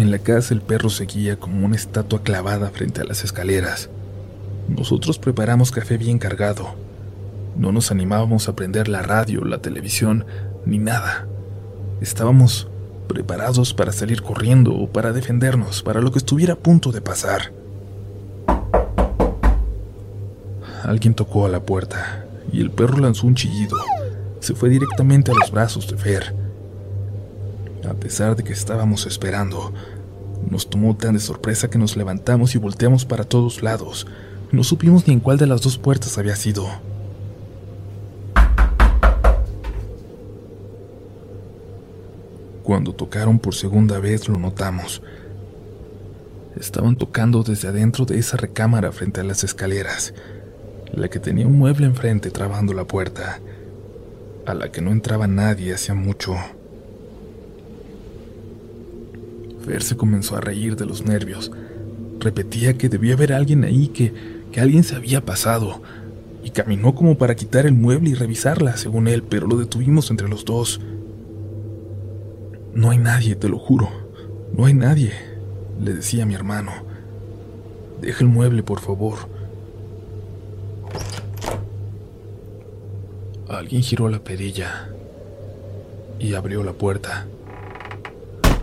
En 0.00 0.10
la 0.10 0.18
casa 0.18 0.54
el 0.54 0.62
perro 0.62 0.88
seguía 0.88 1.36
como 1.36 1.66
una 1.66 1.76
estatua 1.76 2.22
clavada 2.22 2.70
frente 2.70 3.02
a 3.02 3.04
las 3.04 3.22
escaleras. 3.22 3.90
Nosotros 4.66 5.18
preparamos 5.18 5.72
café 5.72 5.98
bien 5.98 6.18
cargado. 6.18 6.74
No 7.54 7.70
nos 7.70 7.90
animábamos 7.90 8.48
a 8.48 8.56
prender 8.56 8.88
la 8.88 9.02
radio, 9.02 9.44
la 9.44 9.58
televisión, 9.58 10.24
ni 10.64 10.78
nada. 10.78 11.26
Estábamos 12.00 12.66
preparados 13.08 13.74
para 13.74 13.92
salir 13.92 14.22
corriendo 14.22 14.72
o 14.74 14.90
para 14.90 15.12
defendernos, 15.12 15.82
para 15.82 16.00
lo 16.00 16.10
que 16.10 16.18
estuviera 16.18 16.54
a 16.54 16.58
punto 16.58 16.92
de 16.92 17.02
pasar. 17.02 17.52
alguien 20.82 21.12
tocó 21.12 21.44
a 21.44 21.50
la 21.50 21.60
puerta 21.60 22.24
y 22.50 22.62
el 22.62 22.70
perro 22.70 22.96
lanzó 22.96 23.26
un 23.26 23.34
chillido. 23.34 23.76
Se 24.40 24.54
fue 24.54 24.70
directamente 24.70 25.30
a 25.30 25.34
los 25.34 25.50
brazos 25.50 25.86
de 25.88 25.98
Fer. 25.98 26.39
A 27.90 27.94
pesar 27.94 28.36
de 28.36 28.44
que 28.44 28.52
estábamos 28.52 29.04
esperando, 29.04 29.72
nos 30.48 30.70
tomó 30.70 30.96
tan 30.96 31.14
de 31.14 31.18
sorpresa 31.18 31.68
que 31.68 31.76
nos 31.76 31.96
levantamos 31.96 32.54
y 32.54 32.58
volteamos 32.58 33.04
para 33.04 33.24
todos 33.24 33.64
lados. 33.64 34.06
No 34.52 34.62
supimos 34.62 35.08
ni 35.08 35.14
en 35.14 35.18
cuál 35.18 35.38
de 35.38 35.48
las 35.48 35.60
dos 35.60 35.76
puertas 35.76 36.16
había 36.16 36.36
sido. 36.36 36.68
Cuando 42.62 42.92
tocaron 42.92 43.40
por 43.40 43.56
segunda 43.56 43.98
vez 43.98 44.28
lo 44.28 44.38
notamos. 44.38 45.02
Estaban 46.60 46.94
tocando 46.94 47.42
desde 47.42 47.66
adentro 47.66 48.04
de 48.04 48.20
esa 48.20 48.36
recámara 48.36 48.92
frente 48.92 49.20
a 49.20 49.24
las 49.24 49.42
escaleras, 49.42 50.14
la 50.92 51.08
que 51.08 51.18
tenía 51.18 51.48
un 51.48 51.58
mueble 51.58 51.86
enfrente 51.86 52.30
trabando 52.30 52.72
la 52.72 52.84
puerta, 52.84 53.40
a 54.46 54.54
la 54.54 54.70
que 54.70 54.80
no 54.80 54.92
entraba 54.92 55.26
nadie 55.26 55.74
hacía 55.74 55.96
mucho. 55.96 56.36
Se 59.78 59.96
comenzó 59.96 60.36
a 60.36 60.40
reír 60.40 60.76
de 60.76 60.86
los 60.86 61.04
nervios. 61.04 61.50
Repetía 62.18 62.76
que 62.76 62.88
debía 62.88 63.14
haber 63.14 63.32
alguien 63.32 63.64
ahí, 63.64 63.88
que, 63.88 64.12
que 64.52 64.60
alguien 64.60 64.84
se 64.84 64.96
había 64.96 65.24
pasado, 65.24 65.82
y 66.44 66.50
caminó 66.50 66.94
como 66.94 67.16
para 67.16 67.34
quitar 67.34 67.66
el 67.66 67.74
mueble 67.74 68.10
y 68.10 68.14
revisarla, 68.14 68.76
según 68.76 69.08
él, 69.08 69.22
pero 69.22 69.46
lo 69.46 69.56
detuvimos 69.56 70.10
entre 70.10 70.28
los 70.28 70.44
dos. 70.44 70.80
No 72.74 72.90
hay 72.90 72.98
nadie, 72.98 73.36
te 73.36 73.48
lo 73.48 73.58
juro. 73.58 73.88
No 74.52 74.66
hay 74.66 74.74
nadie, 74.74 75.12
le 75.80 75.94
decía 75.94 76.26
mi 76.26 76.34
hermano. 76.34 76.72
Deja 78.00 78.24
el 78.24 78.28
mueble, 78.28 78.62
por 78.62 78.80
favor. 78.80 79.18
Alguien 83.48 83.82
giró 83.82 84.08
la 84.08 84.22
perilla 84.22 84.88
y 86.18 86.34
abrió 86.34 86.62
la 86.62 86.72
puerta. 86.72 87.26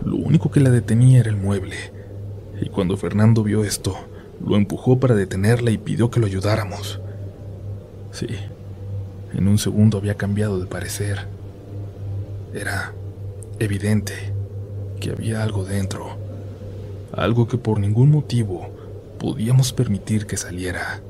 Lo 0.04 0.16
único 0.16 0.50
que 0.50 0.60
la 0.60 0.70
detenía 0.70 1.20
era 1.20 1.30
el 1.30 1.36
mueble, 1.36 1.76
y 2.60 2.68
cuando 2.68 2.96
Fernando 2.96 3.42
vio 3.42 3.64
esto, 3.64 3.96
lo 4.44 4.56
empujó 4.56 4.98
para 4.98 5.14
detenerla 5.14 5.70
y 5.70 5.78
pidió 5.78 6.10
que 6.10 6.20
lo 6.20 6.26
ayudáramos. 6.26 7.00
Sí, 8.12 8.28
en 9.34 9.48
un 9.48 9.58
segundo 9.58 9.98
había 9.98 10.16
cambiado 10.16 10.58
de 10.60 10.66
parecer. 10.66 11.26
Era 12.54 12.92
evidente 13.58 14.14
que 15.00 15.10
había 15.10 15.42
algo 15.42 15.64
dentro, 15.64 16.16
algo 17.12 17.46
que 17.46 17.58
por 17.58 17.78
ningún 17.78 18.10
motivo 18.10 18.70
podíamos 19.18 19.72
permitir 19.72 20.26
que 20.26 20.36
saliera. 20.36 21.00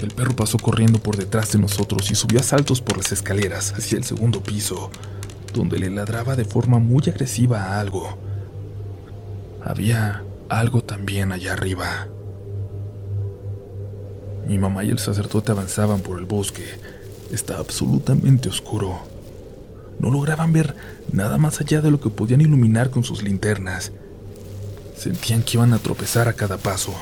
El 0.00 0.10
perro 0.12 0.34
pasó 0.34 0.58
corriendo 0.58 0.98
por 0.98 1.16
detrás 1.16 1.52
de 1.52 1.58
nosotros 1.58 2.10
y 2.10 2.14
subió 2.14 2.40
a 2.40 2.42
saltos 2.42 2.80
por 2.80 2.96
las 2.96 3.12
escaleras 3.12 3.74
hacia 3.76 3.98
el 3.98 4.04
segundo 4.04 4.42
piso, 4.42 4.90
donde 5.52 5.78
le 5.78 5.90
ladraba 5.90 6.36
de 6.36 6.44
forma 6.44 6.78
muy 6.78 7.02
agresiva 7.08 7.62
a 7.62 7.80
algo. 7.80 8.18
Había 9.64 10.22
algo 10.48 10.82
también 10.82 11.32
allá 11.32 11.52
arriba. 11.52 12.08
Mi 14.46 14.58
mamá 14.58 14.84
y 14.84 14.90
el 14.90 14.98
sacerdote 14.98 15.52
avanzaban 15.52 16.00
por 16.00 16.18
el 16.18 16.24
bosque. 16.24 16.64
Estaba 17.30 17.60
absolutamente 17.60 18.48
oscuro. 18.48 19.00
No 19.98 20.10
lograban 20.10 20.52
ver 20.52 20.74
nada 21.12 21.38
más 21.38 21.60
allá 21.60 21.80
de 21.80 21.90
lo 21.90 22.00
que 22.00 22.10
podían 22.10 22.40
iluminar 22.40 22.90
con 22.90 23.04
sus 23.04 23.22
linternas. 23.22 23.92
Sentían 24.96 25.42
que 25.42 25.56
iban 25.56 25.72
a 25.72 25.78
tropezar 25.78 26.26
a 26.26 26.32
cada 26.32 26.56
paso. 26.56 26.92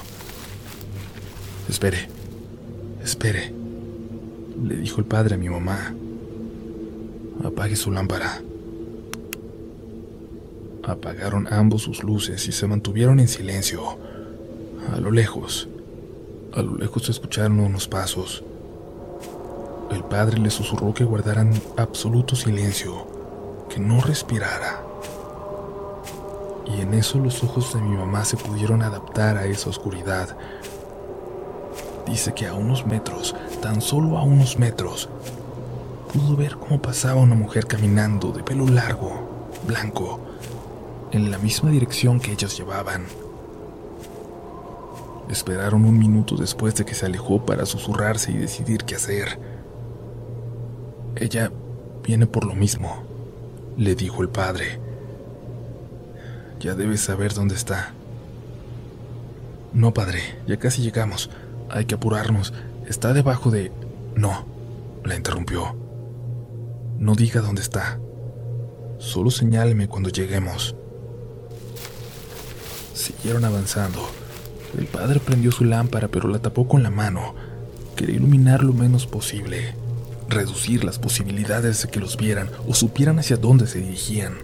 Espere, 1.68 2.08
espere, 3.02 3.52
le 4.62 4.76
dijo 4.76 5.00
el 5.00 5.06
padre 5.06 5.34
a 5.34 5.38
mi 5.38 5.48
mamá. 5.48 5.94
Apague 7.44 7.76
su 7.76 7.92
lámpara. 7.92 8.42
Apagaron 10.82 11.46
ambos 11.52 11.82
sus 11.82 12.02
luces 12.02 12.48
y 12.48 12.52
se 12.52 12.66
mantuvieron 12.66 13.20
en 13.20 13.28
silencio. 13.28 13.96
A 14.92 14.98
lo 14.98 15.10
lejos, 15.10 15.68
a 16.52 16.62
lo 16.62 16.76
lejos 16.76 17.04
se 17.04 17.12
escucharon 17.12 17.60
unos 17.60 17.86
pasos. 17.86 18.42
El 19.92 20.02
padre 20.04 20.38
le 20.38 20.50
susurró 20.50 20.92
que 20.92 21.04
guardaran 21.04 21.52
absoluto 21.76 22.34
silencio, 22.34 23.06
que 23.68 23.78
no 23.78 24.00
respirara. 24.00 24.82
Y 26.66 26.80
en 26.80 26.94
eso 26.94 27.18
los 27.18 27.42
ojos 27.44 27.72
de 27.72 27.80
mi 27.80 27.96
mamá 27.96 28.24
se 28.24 28.36
pudieron 28.36 28.82
adaptar 28.82 29.36
a 29.36 29.46
esa 29.46 29.70
oscuridad. 29.70 30.36
Dice 32.06 32.34
que 32.34 32.46
a 32.46 32.54
unos 32.54 32.86
metros, 32.86 33.36
tan 33.62 33.80
solo 33.80 34.18
a 34.18 34.22
unos 34.22 34.58
metros, 34.58 35.08
pudo 36.18 36.36
ver 36.36 36.56
cómo 36.56 36.82
pasaba 36.82 37.20
una 37.20 37.36
mujer 37.36 37.66
caminando 37.66 38.32
de 38.32 38.42
pelo 38.42 38.66
largo, 38.66 39.48
blanco, 39.66 40.20
en 41.12 41.30
la 41.30 41.38
misma 41.38 41.70
dirección 41.70 42.18
que 42.18 42.32
ellos 42.32 42.56
llevaban. 42.58 43.04
Esperaron 45.30 45.84
un 45.84 45.96
minuto 45.96 46.34
después 46.34 46.74
de 46.74 46.84
que 46.84 46.94
se 46.94 47.06
alejó 47.06 47.44
para 47.46 47.66
susurrarse 47.66 48.32
y 48.32 48.36
decidir 48.36 48.84
qué 48.84 48.96
hacer. 48.96 49.38
Ella 51.14 51.52
viene 52.02 52.26
por 52.26 52.44
lo 52.44 52.54
mismo, 52.54 53.04
le 53.76 53.94
dijo 53.94 54.22
el 54.22 54.28
padre. 54.28 54.80
Ya 56.58 56.74
debes 56.74 57.02
saber 57.02 57.32
dónde 57.32 57.54
está. 57.54 57.92
No, 59.72 59.94
padre, 59.94 60.20
ya 60.48 60.56
casi 60.56 60.82
llegamos. 60.82 61.30
Hay 61.70 61.84
que 61.84 61.94
apurarnos. 61.94 62.52
Está 62.88 63.12
debajo 63.12 63.50
de... 63.50 63.70
No, 64.16 64.46
la 65.04 65.14
interrumpió. 65.14 65.87
No 66.98 67.14
diga 67.14 67.40
dónde 67.40 67.62
está. 67.62 68.00
Solo 68.98 69.30
señáleme 69.30 69.88
cuando 69.88 70.10
lleguemos. 70.10 70.74
Siguieron 72.94 73.44
avanzando. 73.44 74.00
El 74.76 74.86
padre 74.86 75.20
prendió 75.20 75.52
su 75.52 75.64
lámpara, 75.64 76.08
pero 76.08 76.28
la 76.28 76.40
tapó 76.40 76.66
con 76.66 76.82
la 76.82 76.90
mano. 76.90 77.34
Quería 77.96 78.16
iluminar 78.16 78.62
lo 78.62 78.72
menos 78.72 79.06
posible 79.06 79.74
reducir 80.28 80.84
las 80.84 80.98
posibilidades 80.98 81.82
de 81.82 81.88
que 81.88 82.00
los 82.00 82.16
vieran 82.16 82.50
o 82.66 82.74
supieran 82.74 83.18
hacia 83.18 83.36
dónde 83.36 83.66
se 83.66 83.80
dirigían. 83.80 84.34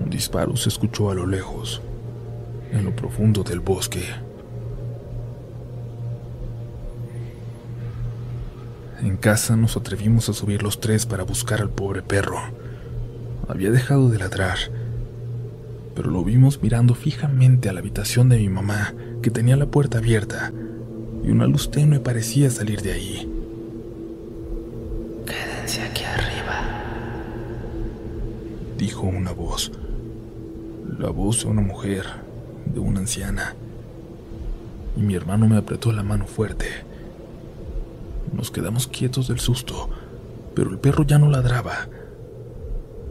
Un 0.00 0.10
disparo 0.10 0.56
se 0.56 0.68
escuchó 0.68 1.10
a 1.10 1.14
lo 1.14 1.26
lejos, 1.26 1.80
en 2.72 2.84
lo 2.84 2.94
profundo 2.94 3.42
del 3.42 3.60
bosque. 3.60 4.04
En 9.04 9.18
casa 9.18 9.54
nos 9.54 9.76
atrevimos 9.76 10.30
a 10.30 10.32
subir 10.32 10.62
los 10.62 10.80
tres 10.80 11.04
para 11.04 11.24
buscar 11.24 11.60
al 11.60 11.68
pobre 11.68 12.00
perro. 12.00 12.38
Había 13.46 13.70
dejado 13.70 14.08
de 14.08 14.18
ladrar, 14.18 14.56
pero 15.94 16.10
lo 16.10 16.24
vimos 16.24 16.62
mirando 16.62 16.94
fijamente 16.94 17.68
a 17.68 17.74
la 17.74 17.80
habitación 17.80 18.30
de 18.30 18.38
mi 18.38 18.48
mamá, 18.48 18.94
que 19.20 19.30
tenía 19.30 19.56
la 19.58 19.66
puerta 19.66 19.98
abierta 19.98 20.52
y 21.22 21.30
una 21.30 21.46
luz 21.46 21.70
tenue 21.70 22.00
parecía 22.00 22.48
salir 22.48 22.80
de 22.80 22.92
ahí. 22.92 23.30
Quédense 25.26 25.82
aquí 25.82 26.04
arriba, 26.04 26.62
dijo 28.78 29.02
una 29.02 29.32
voz. 29.32 29.70
La 30.98 31.10
voz 31.10 31.42
de 31.42 31.50
una 31.50 31.60
mujer, 31.60 32.06
de 32.64 32.80
una 32.80 33.00
anciana. 33.00 33.54
Y 34.96 35.00
mi 35.00 35.14
hermano 35.14 35.46
me 35.46 35.58
apretó 35.58 35.92
la 35.92 36.02
mano 36.02 36.26
fuerte. 36.26 36.83
Nos 38.32 38.50
quedamos 38.50 38.86
quietos 38.86 39.28
del 39.28 39.40
susto, 39.40 39.88
pero 40.54 40.70
el 40.70 40.78
perro 40.78 41.04
ya 41.04 41.18
no 41.18 41.28
ladraba. 41.28 41.88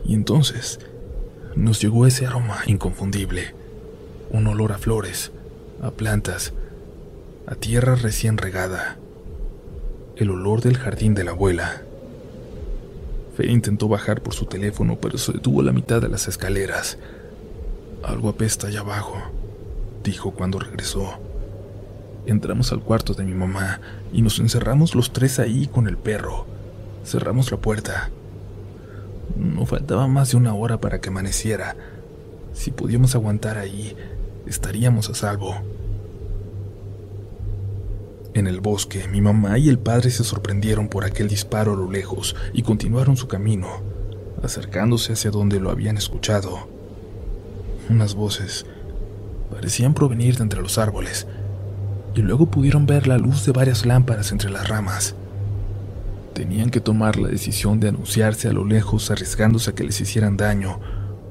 Y 0.05 0.15
entonces 0.15 0.79
nos 1.55 1.82
llegó 1.82 2.05
ese 2.05 2.25
aroma 2.25 2.60
inconfundible, 2.65 3.53
un 4.32 4.48
olor 4.48 4.72
a 4.72 4.77
flores, 4.77 5.32
a 5.82 5.91
plantas, 5.91 6.53
a 7.46 7.55
tierra 7.55 7.96
recién 7.96 8.38
regada, 8.38 8.98
el 10.15 10.29
olor 10.29 10.62
del 10.62 10.77
jardín 10.77 11.13
de 11.13 11.24
la 11.24 11.32
abuela. 11.32 11.84
Fe 13.36 13.51
intentó 13.51 13.88
bajar 13.88 14.22
por 14.22 14.34
su 14.34 14.46
teléfono, 14.46 14.98
pero 15.00 15.17
se 15.17 15.34
detuvo 15.34 15.62
a 15.62 15.63
la 15.63 15.72
mitad 15.72 16.01
de 16.01 16.10
las 16.10 16.27
escaleras. 16.27 16.98
Algo 18.03 18.29
apesta 18.29 18.67
allá 18.67 18.82
abajo, 18.82 19.17
dijo 20.03 20.32
cuando 20.32 20.60
regresó. 20.60 21.20
Entramos 22.25 22.72
al 22.72 22.80
cuarto 22.80 23.13
de 23.13 23.25
mi 23.25 23.34
mamá 23.34 23.82
y 24.13 24.22
nos 24.22 24.39
encerramos 24.39 24.96
los 24.96 25.12
tres 25.12 25.39
ahí 25.39 25.68
con 25.68 25.88
el 25.88 25.98
perro. 25.98 26.46
Cerramos 27.06 27.51
la 27.51 27.58
puerta. 27.58 28.12
No 29.36 29.65
faltaba 29.65 30.08
más 30.08 30.32
de 30.32 30.38
una 30.38 30.53
hora 30.53 30.80
para 30.80 31.01
que 31.01 31.10
amaneciera. 31.10 31.75
Si 32.53 32.72
podíamos 32.72 33.15
aguantar 33.15 33.58
ahí, 33.58 33.96
estaríamos 34.46 35.10
a 35.10 35.15
salvo. 35.15 35.56
En 38.34 38.48
el 38.48 38.62
bosque, 38.62 39.08
mi 39.08 39.22
mamá 39.22 39.58
y 39.60 39.70
el 39.70 39.77
padre 39.77 40.10
se 40.10 40.24
sorprendieron 40.24 40.88
por 40.88 41.03
aquel 41.03 41.27
disparo 41.27 41.74
a 41.74 41.75
lo 41.75 41.92
lejos 41.92 42.36
y 42.53 42.63
continuaron 42.63 43.18
su 43.18 43.27
camino, 43.27 43.68
acercándose 44.42 45.13
hacia 45.13 45.30
donde 45.30 45.60
lo 45.60 45.70
habían 45.70 45.98
escuchado. 45.98 46.68
Unas 47.89 48.15
voces 48.15 48.65
Parecían 49.53 49.94
provenir 49.94 50.38
de 50.38 50.44
entre 50.44 50.62
los 50.62 50.80
árboles, 50.80 51.27
y 52.15 52.22
luego 52.22 52.46
pudieron 52.46 52.86
ver 52.86 53.08
la 53.08 53.17
luz 53.17 53.46
de 53.46 53.51
varias 53.51 53.86
lámparas 53.86 54.32
entre 54.32 54.50
las 54.50 54.67
ramas. 54.67 55.15
Tenían 56.34 56.70
que 56.70 56.79
tomar 56.79 57.17
la 57.17 57.29
decisión 57.29 57.79
de 57.79 57.89
anunciarse 57.89 58.48
a 58.48 58.53
lo 58.53 58.65
lejos 58.65 59.12
arriesgándose 59.12 59.72
a 59.72 59.75
que 59.75 59.84
les 59.84 60.00
hicieran 60.01 60.38
daño 60.38 60.79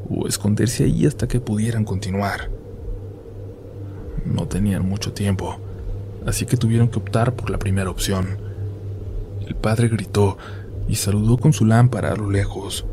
o 0.08 0.26
esconderse 0.28 0.84
ahí 0.84 1.06
hasta 1.06 1.28
que 1.28 1.40
pudieran 1.40 1.84
continuar. 1.84 2.50
No 4.24 4.46
tenían 4.46 4.88
mucho 4.88 5.12
tiempo, 5.12 5.58
así 6.26 6.46
que 6.46 6.56
tuvieron 6.56 6.88
que 6.88 6.98
optar 6.98 7.34
por 7.34 7.50
la 7.50 7.58
primera 7.58 7.90
opción. 7.90 8.38
El 9.46 9.56
padre 9.56 9.88
gritó 9.88 10.38
y 10.88 10.94
saludó 10.96 11.36
con 11.36 11.52
su 11.52 11.64
lámpara 11.64 12.12
a 12.12 12.16
lo 12.16 12.30
lejos. 12.30 12.84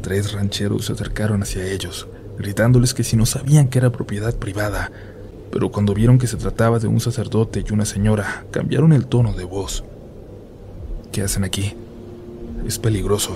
Tres 0.00 0.32
rancheros 0.32 0.86
se 0.86 0.94
acercaron 0.94 1.42
hacia 1.42 1.66
ellos, 1.66 2.08
gritándoles 2.38 2.94
que 2.94 3.04
si 3.04 3.16
no 3.16 3.26
sabían 3.26 3.68
que 3.68 3.78
era 3.78 3.92
propiedad 3.92 4.34
privada, 4.34 4.90
pero 5.50 5.70
cuando 5.70 5.94
vieron 5.94 6.18
que 6.18 6.26
se 6.26 6.36
trataba 6.36 6.78
de 6.78 6.86
un 6.86 7.00
sacerdote 7.00 7.64
y 7.66 7.72
una 7.72 7.84
señora, 7.84 8.44
cambiaron 8.50 8.92
el 8.92 9.06
tono 9.06 9.32
de 9.32 9.44
voz. 9.44 9.84
¿Qué 11.10 11.22
hacen 11.22 11.42
aquí? 11.42 11.74
Es 12.66 12.78
peligroso. 12.78 13.34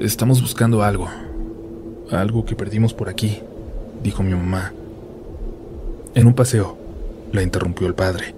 Estamos 0.00 0.42
buscando 0.42 0.82
algo. 0.82 1.08
Algo 2.10 2.44
que 2.44 2.56
perdimos 2.56 2.92
por 2.92 3.08
aquí, 3.08 3.40
dijo 4.02 4.22
mi 4.22 4.32
mamá. 4.32 4.72
En 6.14 6.26
un 6.26 6.34
paseo, 6.34 6.76
la 7.32 7.42
interrumpió 7.42 7.86
el 7.86 7.94
padre. 7.94 8.34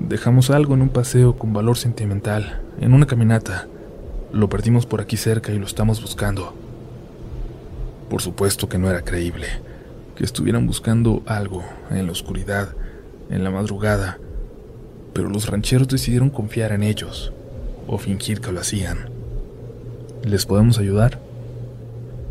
Dejamos 0.00 0.50
algo 0.50 0.74
en 0.74 0.82
un 0.82 0.88
paseo 0.88 1.36
con 1.36 1.52
valor 1.52 1.76
sentimental, 1.76 2.60
en 2.80 2.92
una 2.92 3.06
caminata. 3.06 3.68
Lo 4.32 4.48
perdimos 4.48 4.84
por 4.84 5.00
aquí 5.00 5.16
cerca 5.16 5.52
y 5.52 5.58
lo 5.58 5.66
estamos 5.66 6.02
buscando. 6.02 6.54
Por 8.10 8.20
supuesto 8.20 8.68
que 8.68 8.78
no 8.78 8.90
era 8.90 9.02
creíble 9.02 9.46
que 10.16 10.24
estuvieran 10.24 10.66
buscando 10.66 11.22
algo 11.26 11.64
en 11.90 12.06
la 12.06 12.12
oscuridad, 12.12 12.74
en 13.30 13.44
la 13.44 13.50
madrugada, 13.50 14.18
pero 15.12 15.28
los 15.28 15.48
rancheros 15.48 15.88
decidieron 15.88 16.30
confiar 16.30 16.72
en 16.72 16.82
ellos 16.82 17.32
o 17.86 17.98
fingir 17.98 18.40
que 18.40 18.52
lo 18.52 18.60
hacían. 18.60 19.10
¿Les 20.24 20.46
podemos 20.46 20.78
ayudar? 20.78 21.20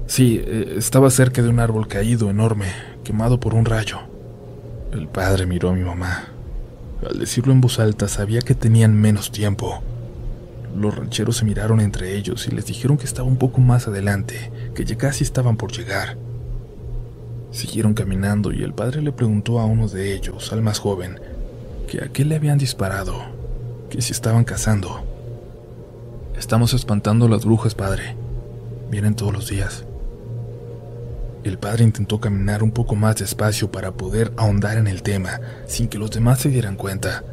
Sí, 0.07 0.41
eh, 0.43 0.75
estaba 0.77 1.09
cerca 1.09 1.41
de 1.41 1.49
un 1.49 1.59
árbol 1.59 1.87
caído 1.87 2.29
enorme, 2.29 2.67
quemado 3.03 3.39
por 3.39 3.53
un 3.53 3.65
rayo. 3.65 3.99
El 4.91 5.07
padre 5.07 5.45
miró 5.45 5.69
a 5.69 5.73
mi 5.73 5.81
mamá. 5.81 6.25
Al 7.09 7.19
decirlo 7.19 7.53
en 7.53 7.61
voz 7.61 7.79
alta 7.79 8.07
sabía 8.07 8.41
que 8.41 8.55
tenían 8.55 8.99
menos 8.99 9.31
tiempo. 9.31 9.81
Los 10.75 10.95
rancheros 10.95 11.37
se 11.37 11.45
miraron 11.45 11.79
entre 11.79 12.15
ellos 12.15 12.47
y 12.47 12.51
les 12.51 12.65
dijeron 12.65 12.97
que 12.97 13.05
estaba 13.05 13.27
un 13.27 13.37
poco 13.37 13.61
más 13.61 13.87
adelante, 13.87 14.51
que 14.73 14.85
ya 14.85 14.97
casi 14.97 15.23
estaban 15.23 15.57
por 15.57 15.71
llegar. 15.71 16.17
Siguieron 17.53 17.93
caminando 17.93 18.51
y 18.51 18.63
el 18.63 18.73
padre 18.73 19.03
le 19.03 19.11
preguntó 19.11 19.59
a 19.59 19.65
uno 19.65 19.87
de 19.87 20.15
ellos, 20.15 20.51
al 20.51 20.63
más 20.63 20.79
joven, 20.79 21.19
que 21.87 22.03
a 22.03 22.07
qué 22.07 22.25
le 22.25 22.35
habían 22.35 22.57
disparado, 22.57 23.13
que 23.91 24.01
si 24.01 24.11
estaban 24.11 24.43
cazando. 24.43 25.03
Estamos 26.35 26.73
espantando 26.73 27.27
a 27.27 27.29
las 27.29 27.45
brujas, 27.45 27.75
padre. 27.75 28.15
Vienen 28.89 29.15
todos 29.15 29.31
los 29.31 29.47
días. 29.47 29.85
El 31.43 31.59
padre 31.59 31.83
intentó 31.83 32.19
caminar 32.19 32.63
un 32.63 32.71
poco 32.71 32.95
más 32.95 33.17
despacio 33.17 33.71
para 33.71 33.91
poder 33.91 34.33
ahondar 34.35 34.77
en 34.77 34.87
el 34.87 35.03
tema 35.03 35.39
sin 35.67 35.89
que 35.89 35.99
los 35.99 36.09
demás 36.09 36.39
se 36.39 36.49
dieran 36.49 36.75
cuenta. 36.75 37.23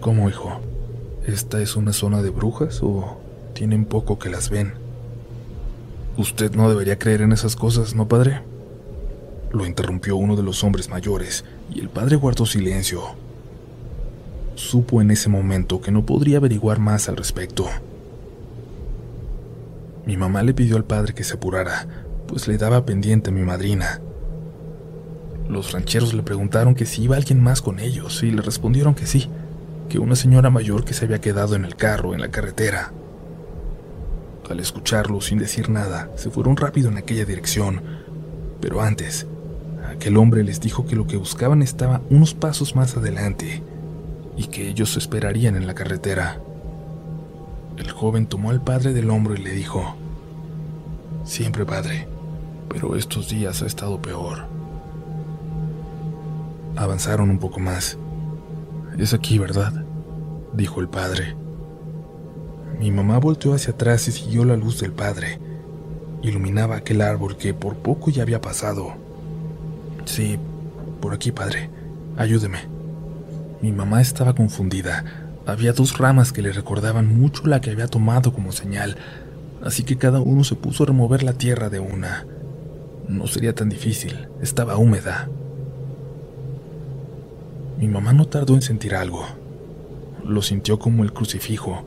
¿Cómo, 0.00 0.28
hijo? 0.28 0.60
¿Esta 1.28 1.60
es 1.60 1.76
una 1.76 1.92
zona 1.92 2.22
de 2.22 2.30
brujas 2.30 2.80
o 2.82 3.20
tienen 3.54 3.84
poco 3.84 4.18
que 4.18 4.30
las 4.30 4.50
ven? 4.50 4.74
Usted 6.16 6.56
no 6.56 6.68
debería 6.68 6.98
creer 6.98 7.22
en 7.22 7.30
esas 7.30 7.54
cosas, 7.54 7.94
¿no, 7.94 8.08
padre? 8.08 8.40
Lo 9.52 9.66
interrumpió 9.66 10.16
uno 10.16 10.34
de 10.34 10.42
los 10.42 10.64
hombres 10.64 10.88
mayores 10.88 11.44
y 11.70 11.80
el 11.80 11.90
padre 11.90 12.16
guardó 12.16 12.46
silencio. 12.46 13.02
Supo 14.54 15.02
en 15.02 15.10
ese 15.10 15.28
momento 15.28 15.82
que 15.82 15.90
no 15.90 16.06
podría 16.06 16.38
averiguar 16.38 16.78
más 16.78 17.10
al 17.10 17.18
respecto. 17.18 17.66
Mi 20.06 20.16
mamá 20.16 20.42
le 20.42 20.54
pidió 20.54 20.76
al 20.76 20.84
padre 20.84 21.12
que 21.14 21.22
se 21.22 21.34
apurara, 21.34 21.86
pues 22.26 22.48
le 22.48 22.56
daba 22.56 22.86
pendiente 22.86 23.28
a 23.28 23.32
mi 23.32 23.42
madrina. 23.42 24.00
Los 25.48 25.72
rancheros 25.72 26.14
le 26.14 26.22
preguntaron 26.22 26.74
que 26.74 26.86
si 26.86 27.02
iba 27.02 27.16
alguien 27.16 27.42
más 27.42 27.60
con 27.60 27.78
ellos 27.78 28.22
y 28.22 28.30
le 28.30 28.40
respondieron 28.40 28.94
que 28.94 29.06
sí, 29.06 29.28
que 29.90 29.98
una 29.98 30.16
señora 30.16 30.48
mayor 30.48 30.84
que 30.84 30.94
se 30.94 31.04
había 31.04 31.20
quedado 31.20 31.56
en 31.56 31.66
el 31.66 31.76
carro 31.76 32.14
en 32.14 32.22
la 32.22 32.30
carretera. 32.30 32.92
Al 34.48 34.60
escucharlo 34.60 35.20
sin 35.20 35.38
decir 35.38 35.68
nada, 35.68 36.10
se 36.16 36.30
fueron 36.30 36.56
rápido 36.56 36.88
en 36.88 36.98
aquella 36.98 37.24
dirección, 37.24 37.82
pero 38.60 38.82
antes 38.82 39.26
Aquel 39.88 40.16
hombre 40.16 40.44
les 40.44 40.60
dijo 40.60 40.86
que 40.86 40.96
lo 40.96 41.06
que 41.06 41.16
buscaban 41.16 41.62
estaba 41.62 42.02
unos 42.10 42.34
pasos 42.34 42.74
más 42.76 42.96
adelante 42.96 43.62
y 44.36 44.46
que 44.46 44.68
ellos 44.68 44.96
esperarían 44.96 45.56
en 45.56 45.66
la 45.66 45.74
carretera. 45.74 46.40
El 47.76 47.90
joven 47.90 48.26
tomó 48.26 48.50
al 48.50 48.62
padre 48.62 48.92
del 48.92 49.10
hombro 49.10 49.34
y 49.34 49.38
le 49.38 49.52
dijo, 49.52 49.96
Siempre 51.24 51.64
padre, 51.64 52.06
pero 52.68 52.96
estos 52.96 53.28
días 53.28 53.62
ha 53.62 53.66
estado 53.66 54.00
peor. 54.00 54.46
Avanzaron 56.76 57.30
un 57.30 57.38
poco 57.38 57.60
más. 57.60 57.98
Es 58.98 59.14
aquí, 59.14 59.38
¿verdad? 59.38 59.84
dijo 60.52 60.80
el 60.80 60.88
padre. 60.88 61.36
Mi 62.78 62.90
mamá 62.90 63.18
volteó 63.18 63.54
hacia 63.54 63.72
atrás 63.72 64.08
y 64.08 64.12
siguió 64.12 64.44
la 64.44 64.56
luz 64.56 64.80
del 64.80 64.92
padre. 64.92 65.38
Iluminaba 66.22 66.76
aquel 66.76 67.00
árbol 67.00 67.36
que 67.36 67.54
por 67.54 67.76
poco 67.76 68.10
ya 68.10 68.22
había 68.22 68.40
pasado. 68.40 68.94
Sí, 70.04 70.38
por 71.00 71.14
aquí, 71.14 71.32
padre. 71.32 71.70
Ayúdeme. 72.16 72.58
Mi 73.60 73.72
mamá 73.72 74.00
estaba 74.00 74.34
confundida. 74.34 75.04
Había 75.46 75.72
dos 75.72 75.98
ramas 75.98 76.32
que 76.32 76.42
le 76.42 76.52
recordaban 76.52 77.18
mucho 77.18 77.46
la 77.46 77.60
que 77.60 77.70
había 77.70 77.88
tomado 77.88 78.32
como 78.32 78.52
señal, 78.52 78.96
así 79.64 79.82
que 79.82 79.96
cada 79.96 80.20
uno 80.20 80.44
se 80.44 80.54
puso 80.54 80.84
a 80.84 80.86
remover 80.86 81.22
la 81.22 81.32
tierra 81.32 81.68
de 81.68 81.80
una. 81.80 82.26
No 83.08 83.26
sería 83.26 83.54
tan 83.54 83.68
difícil, 83.68 84.28
estaba 84.40 84.76
húmeda. 84.76 85.28
Mi 87.78 87.88
mamá 87.88 88.12
no 88.12 88.26
tardó 88.26 88.54
en 88.54 88.62
sentir 88.62 88.94
algo. 88.94 89.26
Lo 90.24 90.42
sintió 90.42 90.78
como 90.78 91.02
el 91.02 91.12
crucifijo, 91.12 91.84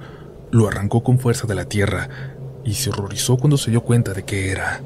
lo 0.52 0.68
arrancó 0.68 1.04
con 1.04 1.20
fuerza 1.20 1.48
de 1.48 1.56
la 1.56 1.66
tierra 1.66 2.10
y 2.66 2.74
se 2.74 2.90
horrorizó 2.90 3.38
cuando 3.38 3.58
se 3.58 3.72
dio 3.72 3.82
cuenta 3.82 4.14
de 4.14 4.24
qué 4.24 4.52
era. 4.52 4.82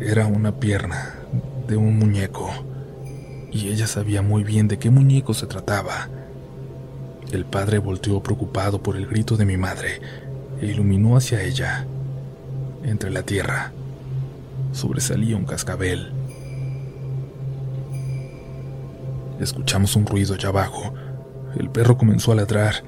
Era 0.00 0.26
una 0.26 0.60
pierna 0.60 1.16
de 1.66 1.76
un 1.76 1.98
muñeco, 1.98 2.48
y 3.50 3.68
ella 3.68 3.88
sabía 3.88 4.22
muy 4.22 4.44
bien 4.44 4.68
de 4.68 4.78
qué 4.78 4.90
muñeco 4.90 5.34
se 5.34 5.48
trataba. 5.48 6.08
El 7.32 7.44
padre 7.44 7.78
volteó 7.78 8.22
preocupado 8.22 8.80
por 8.80 8.96
el 8.96 9.08
grito 9.08 9.36
de 9.36 9.44
mi 9.44 9.56
madre 9.56 10.00
e 10.60 10.66
iluminó 10.66 11.16
hacia 11.16 11.42
ella. 11.42 11.84
Entre 12.84 13.10
la 13.10 13.24
tierra 13.24 13.72
sobresalía 14.72 15.36
un 15.36 15.44
cascabel. 15.44 16.12
Escuchamos 19.40 19.96
un 19.96 20.06
ruido 20.06 20.34
allá 20.34 20.50
abajo. 20.50 20.94
El 21.58 21.70
perro 21.70 21.98
comenzó 21.98 22.30
a 22.30 22.36
ladrar. 22.36 22.84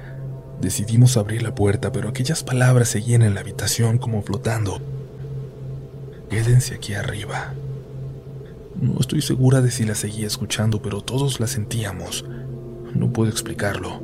Decidimos 0.61 1.17
abrir 1.17 1.43
la 1.43 1.55
puerta, 1.55 1.91
pero 1.91 2.07
aquellas 2.07 2.41
palabras 2.43 2.87
seguían 2.87 3.21
en 3.21 3.33
la 3.33 3.41
habitación 3.41 3.97
como 3.97 4.21
flotando. 4.21 4.81
Quédense 6.31 6.75
aquí 6.75 6.93
arriba. 6.93 7.53
No 8.81 8.97
estoy 9.01 9.21
segura 9.21 9.59
de 9.59 9.69
si 9.69 9.83
la 9.83 9.95
seguía 9.95 10.25
escuchando, 10.25 10.81
pero 10.81 11.01
todos 11.01 11.41
la 11.41 11.47
sentíamos. 11.47 12.23
No 12.95 13.11
puedo 13.11 13.29
explicarlo. 13.29 14.01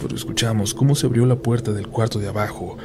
Pero 0.00 0.14
escuchamos 0.14 0.74
cómo 0.74 0.94
se 0.94 1.06
abrió 1.06 1.26
la 1.26 1.34
puerta 1.34 1.72
del 1.72 1.88
cuarto 1.88 2.20
de 2.20 2.28
abajo, 2.28 2.78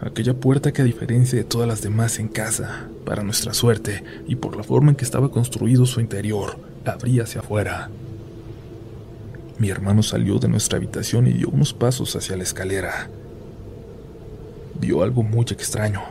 aquella 0.00 0.34
puerta 0.34 0.72
que 0.72 0.82
a 0.82 0.84
diferencia 0.84 1.36
de 1.36 1.42
todas 1.42 1.66
las 1.66 1.82
demás 1.82 2.20
en 2.20 2.28
casa, 2.28 2.86
para 3.04 3.24
nuestra 3.24 3.52
suerte 3.52 4.04
y 4.28 4.36
por 4.36 4.56
la 4.56 4.62
forma 4.62 4.90
en 4.90 4.96
que 4.96 5.04
estaba 5.04 5.32
construido 5.32 5.84
su 5.84 5.98
interior, 5.98 6.60
abría 6.84 7.24
hacia 7.24 7.40
afuera. 7.40 7.90
Mi 9.58 9.68
hermano 9.68 10.04
salió 10.04 10.38
de 10.38 10.46
nuestra 10.46 10.78
habitación 10.78 11.26
y 11.26 11.32
dio 11.32 11.48
unos 11.48 11.74
pasos 11.74 12.14
hacia 12.14 12.36
la 12.36 12.44
escalera. 12.44 13.10
Vio 14.78 15.02
algo 15.02 15.24
muy 15.24 15.44
extraño 15.50 16.02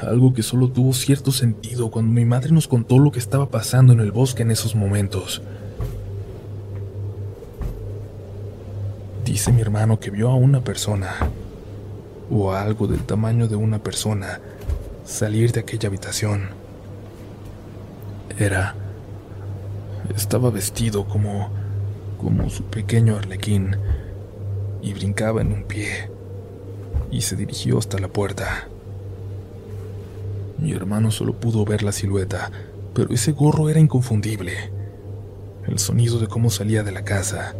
algo 0.00 0.34
que 0.34 0.42
solo 0.42 0.68
tuvo 0.68 0.92
cierto 0.92 1.32
sentido 1.32 1.90
cuando 1.90 2.12
mi 2.12 2.24
madre 2.24 2.52
nos 2.52 2.68
contó 2.68 2.98
lo 2.98 3.10
que 3.10 3.18
estaba 3.18 3.48
pasando 3.48 3.92
en 3.92 4.00
el 4.00 4.12
bosque 4.12 4.42
en 4.42 4.50
esos 4.50 4.74
momentos. 4.74 5.42
Dice 9.24 9.52
mi 9.52 9.60
hermano 9.60 9.98
que 9.98 10.10
vio 10.10 10.30
a 10.30 10.34
una 10.34 10.62
persona, 10.62 11.14
o 12.30 12.52
a 12.52 12.62
algo 12.62 12.86
del 12.86 13.00
tamaño 13.00 13.48
de 13.48 13.56
una 13.56 13.78
persona, 13.82 14.40
salir 15.04 15.52
de 15.52 15.60
aquella 15.60 15.88
habitación. 15.88 16.48
Era... 18.38 18.74
estaba 20.14 20.50
vestido 20.50 21.06
como... 21.06 21.50
como 22.20 22.50
su 22.50 22.64
pequeño 22.64 23.16
arlequín, 23.16 23.76
y 24.82 24.92
brincaba 24.92 25.40
en 25.40 25.52
un 25.52 25.64
pie, 25.64 26.10
y 27.10 27.22
se 27.22 27.34
dirigió 27.34 27.78
hasta 27.78 27.98
la 27.98 28.08
puerta. 28.08 28.68
Mi 30.58 30.72
hermano 30.72 31.10
solo 31.10 31.38
pudo 31.38 31.64
ver 31.64 31.82
la 31.82 31.92
silueta, 31.92 32.50
pero 32.94 33.12
ese 33.12 33.32
gorro 33.32 33.68
era 33.68 33.80
inconfundible. 33.80 34.70
El 35.66 35.78
sonido 35.78 36.18
de 36.18 36.28
cómo 36.28 36.50
salía 36.50 36.82
de 36.82 36.92
la 36.92 37.04
casa 37.04 37.54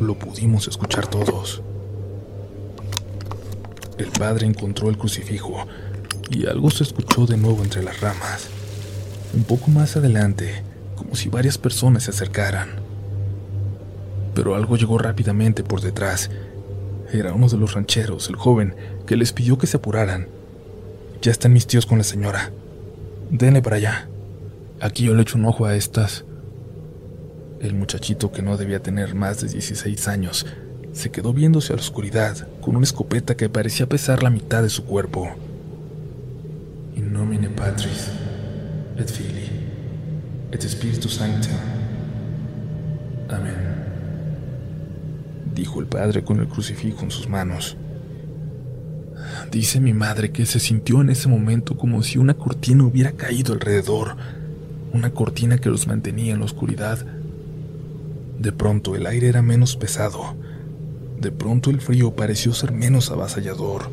lo 0.00 0.18
pudimos 0.18 0.66
escuchar 0.66 1.06
todos. 1.06 1.62
El 3.98 4.10
padre 4.10 4.46
encontró 4.46 4.88
el 4.88 4.98
crucifijo 4.98 5.66
y 6.30 6.46
algo 6.46 6.70
se 6.70 6.82
escuchó 6.82 7.26
de 7.26 7.36
nuevo 7.36 7.62
entre 7.62 7.82
las 7.82 8.00
ramas. 8.00 8.48
Un 9.34 9.44
poco 9.44 9.70
más 9.70 9.96
adelante, 9.96 10.62
como 10.96 11.14
si 11.14 11.28
varias 11.28 11.58
personas 11.58 12.04
se 12.04 12.10
acercaran. 12.10 12.68
Pero 14.34 14.54
algo 14.54 14.76
llegó 14.76 14.98
rápidamente 14.98 15.62
por 15.62 15.82
detrás. 15.82 16.30
Era 17.12 17.32
uno 17.34 17.48
de 17.48 17.58
los 17.58 17.74
rancheros, 17.74 18.28
el 18.28 18.36
joven, 18.36 18.74
que 19.06 19.16
les 19.16 19.32
pidió 19.32 19.58
que 19.58 19.66
se 19.66 19.76
apuraran. 19.76 20.26
Ya 21.22 21.30
están 21.30 21.52
mis 21.52 21.68
tíos 21.68 21.86
con 21.86 21.98
la 21.98 22.04
señora. 22.04 22.50
Denle 23.30 23.62
para 23.62 23.76
allá. 23.76 24.08
Aquí 24.80 25.04
yo 25.04 25.14
le 25.14 25.22
echo 25.22 25.38
un 25.38 25.44
ojo 25.44 25.66
a 25.66 25.76
estas. 25.76 26.24
El 27.60 27.74
muchachito, 27.74 28.32
que 28.32 28.42
no 28.42 28.56
debía 28.56 28.82
tener 28.82 29.14
más 29.14 29.40
de 29.40 29.46
16 29.46 30.08
años, 30.08 30.46
se 30.92 31.12
quedó 31.12 31.32
viéndose 31.32 31.72
a 31.72 31.76
la 31.76 31.82
oscuridad 31.82 32.48
con 32.60 32.74
una 32.74 32.82
escopeta 32.82 33.36
que 33.36 33.48
parecía 33.48 33.88
pesar 33.88 34.24
la 34.24 34.30
mitad 34.30 34.64
de 34.64 34.68
su 34.68 34.84
cuerpo. 34.84 35.28
In 36.96 37.12
nomine 37.12 37.50
Patris, 37.50 38.08
et 38.98 39.08
Filii, 39.08 39.48
et 40.50 40.60
Spiritus 40.60 41.14
Sancti. 41.14 41.50
Amén. 43.28 43.54
Dijo 45.54 45.78
el 45.78 45.86
padre 45.86 46.24
con 46.24 46.40
el 46.40 46.48
crucifijo 46.48 47.04
en 47.04 47.12
sus 47.12 47.28
manos. 47.28 47.76
Dice 49.52 49.80
mi 49.80 49.92
madre 49.92 50.32
que 50.32 50.46
se 50.46 50.58
sintió 50.58 51.00
en 51.00 51.10
ese 51.10 51.28
momento 51.28 51.76
como 51.76 52.02
si 52.02 52.18
una 52.18 52.34
cortina 52.34 52.84
hubiera 52.84 53.12
caído 53.12 53.52
alrededor, 53.52 54.16
una 54.92 55.10
cortina 55.10 55.58
que 55.58 55.70
los 55.70 55.86
mantenía 55.86 56.32
en 56.32 56.40
la 56.40 56.46
oscuridad 56.46 57.06
de 58.42 58.50
pronto 58.50 58.96
el 58.96 59.06
aire 59.06 59.28
era 59.28 59.40
menos 59.40 59.76
pesado. 59.76 60.34
De 61.20 61.30
pronto 61.30 61.70
el 61.70 61.80
frío 61.80 62.16
pareció 62.16 62.52
ser 62.52 62.72
menos 62.72 63.10
avasallador. 63.12 63.88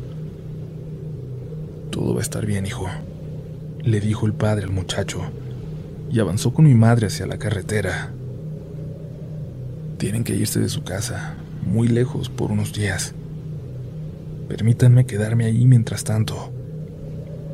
Todo 1.90 2.14
va 2.14 2.18
a 2.18 2.22
estar 2.22 2.46
bien, 2.46 2.66
hijo, 2.66 2.88
le 3.82 4.00
dijo 4.00 4.26
el 4.26 4.32
padre 4.32 4.64
al 4.64 4.72
muchacho, 4.72 5.20
y 6.10 6.18
avanzó 6.18 6.52
con 6.52 6.64
mi 6.66 6.74
madre 6.74 7.06
hacia 7.06 7.26
la 7.26 7.38
carretera. 7.38 8.10
Tienen 9.98 10.24
que 10.24 10.34
irse 10.34 10.58
de 10.58 10.68
su 10.68 10.82
casa, 10.82 11.36
muy 11.64 11.86
lejos, 11.86 12.28
por 12.28 12.50
unos 12.50 12.72
días. 12.72 13.14
Permítanme 14.50 15.06
quedarme 15.06 15.44
ahí 15.44 15.64
mientras 15.64 16.02
tanto. 16.02 16.52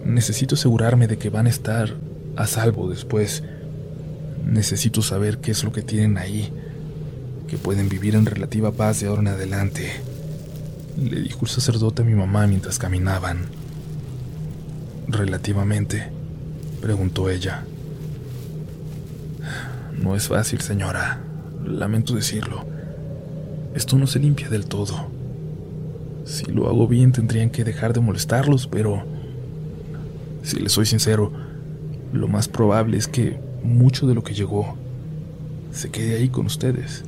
Necesito 0.07 0.55
asegurarme 0.55 1.07
de 1.07 1.19
que 1.19 1.29
van 1.29 1.47
a 1.47 1.51
estar 1.51 1.95
a 2.37 2.47
salvo 2.47 2.89
después. 2.89 3.43
Necesito 4.47 5.03
saber 5.03 5.37
qué 5.37 5.51
es 5.51 5.63
lo 5.63 5.73
que 5.73 5.83
tienen 5.83 6.17
ahí 6.17 6.51
que 7.47 7.59
pueden 7.59 7.91
vivir 7.91 8.15
en 8.15 8.25
relativa 8.25 8.73
paz 8.73 9.01
de 9.01 9.09
ahora 9.09 9.21
en 9.21 9.29
adelante, 9.29 9.91
le 10.99 11.21
dijo 11.21 11.41
el 11.43 11.49
sacerdote 11.49 12.01
a 12.01 12.05
mi 12.07 12.15
mamá 12.15 12.47
mientras 12.47 12.79
caminaban. 12.79 13.45
Relativamente, 15.07 16.09
preguntó 16.81 17.29
ella. 17.29 17.67
No 20.03 20.17
es 20.17 20.29
fácil, 20.29 20.63
señora. 20.63 21.21
Lamento 21.63 22.15
decirlo. 22.15 22.65
Esto 23.75 23.99
no 23.99 24.07
se 24.07 24.19
limpia 24.19 24.49
del 24.49 24.65
todo. 24.65 25.16
Si 26.27 26.45
lo 26.53 26.69
hago 26.69 26.87
bien 26.87 27.13
tendrían 27.13 27.49
que 27.49 27.65
dejar 27.65 27.95
de 27.95 28.01
molestarlos, 28.01 28.67
pero... 28.67 29.05
Si 30.43 30.59
les 30.61 30.73
soy 30.73 30.85
sincero, 30.85 31.33
lo 32.13 32.29
más 32.29 32.49
probable 32.49 32.99
es 32.99 33.09
que 33.09 33.41
mucho 33.63 34.07
de 34.07 34.15
lo 34.15 34.23
que 34.23 34.35
llegó 34.35 34.77
se 35.73 35.91
quede 35.91 36.17
ahí 36.17 36.29
con 36.29 36.47
ustedes 36.47 37.03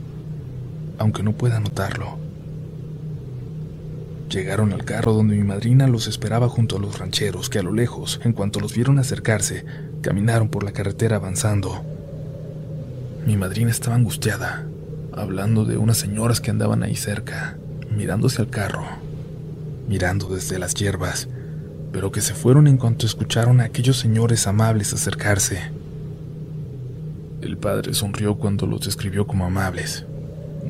aunque 0.99 1.23
no 1.23 1.33
pueda 1.33 1.61
notarlo. 1.61 2.19
Llegaron 4.29 4.73
al 4.73 4.85
carro 4.85 5.15
donde 5.15 5.37
mi 5.37 5.45
madrina 5.45 5.87
los 5.87 6.07
esperaba 6.07 6.49
junto 6.49 6.77
a 6.77 6.81
los 6.81 6.99
rancheros 6.99 7.49
que 7.49 7.61
a 7.61 7.63
lo 7.63 7.73
lejos, 7.73 8.21
en 8.25 8.35
cuanto 8.35 8.61
los 8.61 8.75
vieron 8.75 8.99
acercarse, 8.99 9.65
caminaron 10.03 10.49
por 10.49 10.65
la 10.65 10.73
carretera 10.73 11.17
avanzando. 11.17 11.83
Mi 13.27 13.37
madrina 13.37 13.71
estaba 13.71 13.97
angustiada, 13.97 14.67
hablando 15.13 15.65
de 15.65 15.79
unas 15.79 15.97
señoras 15.97 16.41
que 16.41 16.51
andaban 16.51 16.83
ahí 16.83 16.95
cerca, 16.95 17.57
mirándose 17.91 18.43
al 18.43 18.51
carro, 18.51 18.85
mirando 19.89 20.29
desde 20.29 20.59
las 20.59 20.75
hierbas, 20.75 21.29
pero 21.93 22.13
que 22.13 22.21
se 22.21 22.35
fueron 22.35 22.69
en 22.69 22.77
cuanto 22.77 23.07
escucharon 23.07 23.61
a 23.61 23.65
aquellos 23.65 23.99
señores 23.99 24.47
amables 24.47 24.93
acercarse. 24.93 25.71
El 27.41 27.57
padre 27.57 27.95
sonrió 27.95 28.37
cuando 28.37 28.67
los 28.67 28.83
describió 28.83 29.27
como 29.27 29.47
amables, 29.47 30.05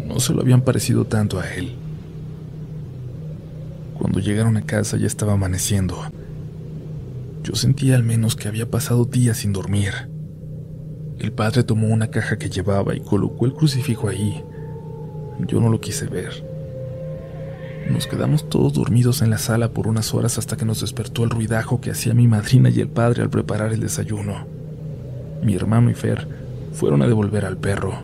no 0.07 0.21
se 0.21 0.33
lo 0.33 0.41
habían 0.41 0.63
parecido 0.63 1.05
tanto 1.05 1.41
a 1.41 1.53
él. 1.55 1.75
Cuando 3.99 4.21
llegaron 4.21 4.57
a 4.57 4.63
casa 4.63 4.97
ya 4.97 5.07
estaba 5.07 5.33
amaneciendo. 5.33 5.97
Yo 7.43 7.55
sentía 7.55 7.97
al 7.97 8.05
menos 8.05 8.37
que 8.37 8.49
había 8.49 8.71
pasado 8.71 9.05
días 9.05 9.39
sin 9.39 9.53
dormir. 9.53 9.93
El 11.19 11.33
padre 11.33 11.65
tomó 11.65 11.89
una 11.89 12.09
caja 12.09 12.39
que 12.39 12.49
llevaba 12.49 12.95
y 12.95 13.01
colocó 13.01 13.47
el 13.47 13.55
crucifijo 13.55 14.09
ahí. 14.09 14.45
Yo 15.47 15.61
no 15.61 15.69
lo 15.69 15.81
quise 15.81 16.07
ver. 16.07 16.45
Nos 17.89 18.07
quedamos 18.07 18.51
todos 18.51 18.75
dormidos 18.75 19.23
en 19.23 19.31
la 19.31 19.39
sala 19.39 19.71
por 19.71 19.89
unas 19.89 20.13
horas 20.13 20.37
hasta 20.37 20.57
que 20.57 20.67
nos 20.67 20.83
despertó 20.83 21.25
el 21.25 21.31
ruidajo 21.31 21.81
que 21.81 21.91
hacía 21.91 22.13
mi 22.13 22.29
madrina 22.29 22.69
y 22.69 22.81
el 22.81 22.89
padre 22.89 23.23
al 23.23 23.31
preparar 23.31 23.73
el 23.73 23.81
desayuno. 23.81 24.47
Mi 25.43 25.55
hermano 25.55 25.91
y 25.91 25.95
Fer 25.95 26.29
fueron 26.75 27.01
a 27.01 27.07
devolver 27.07 27.47
al 27.47 27.57
perro. 27.57 28.03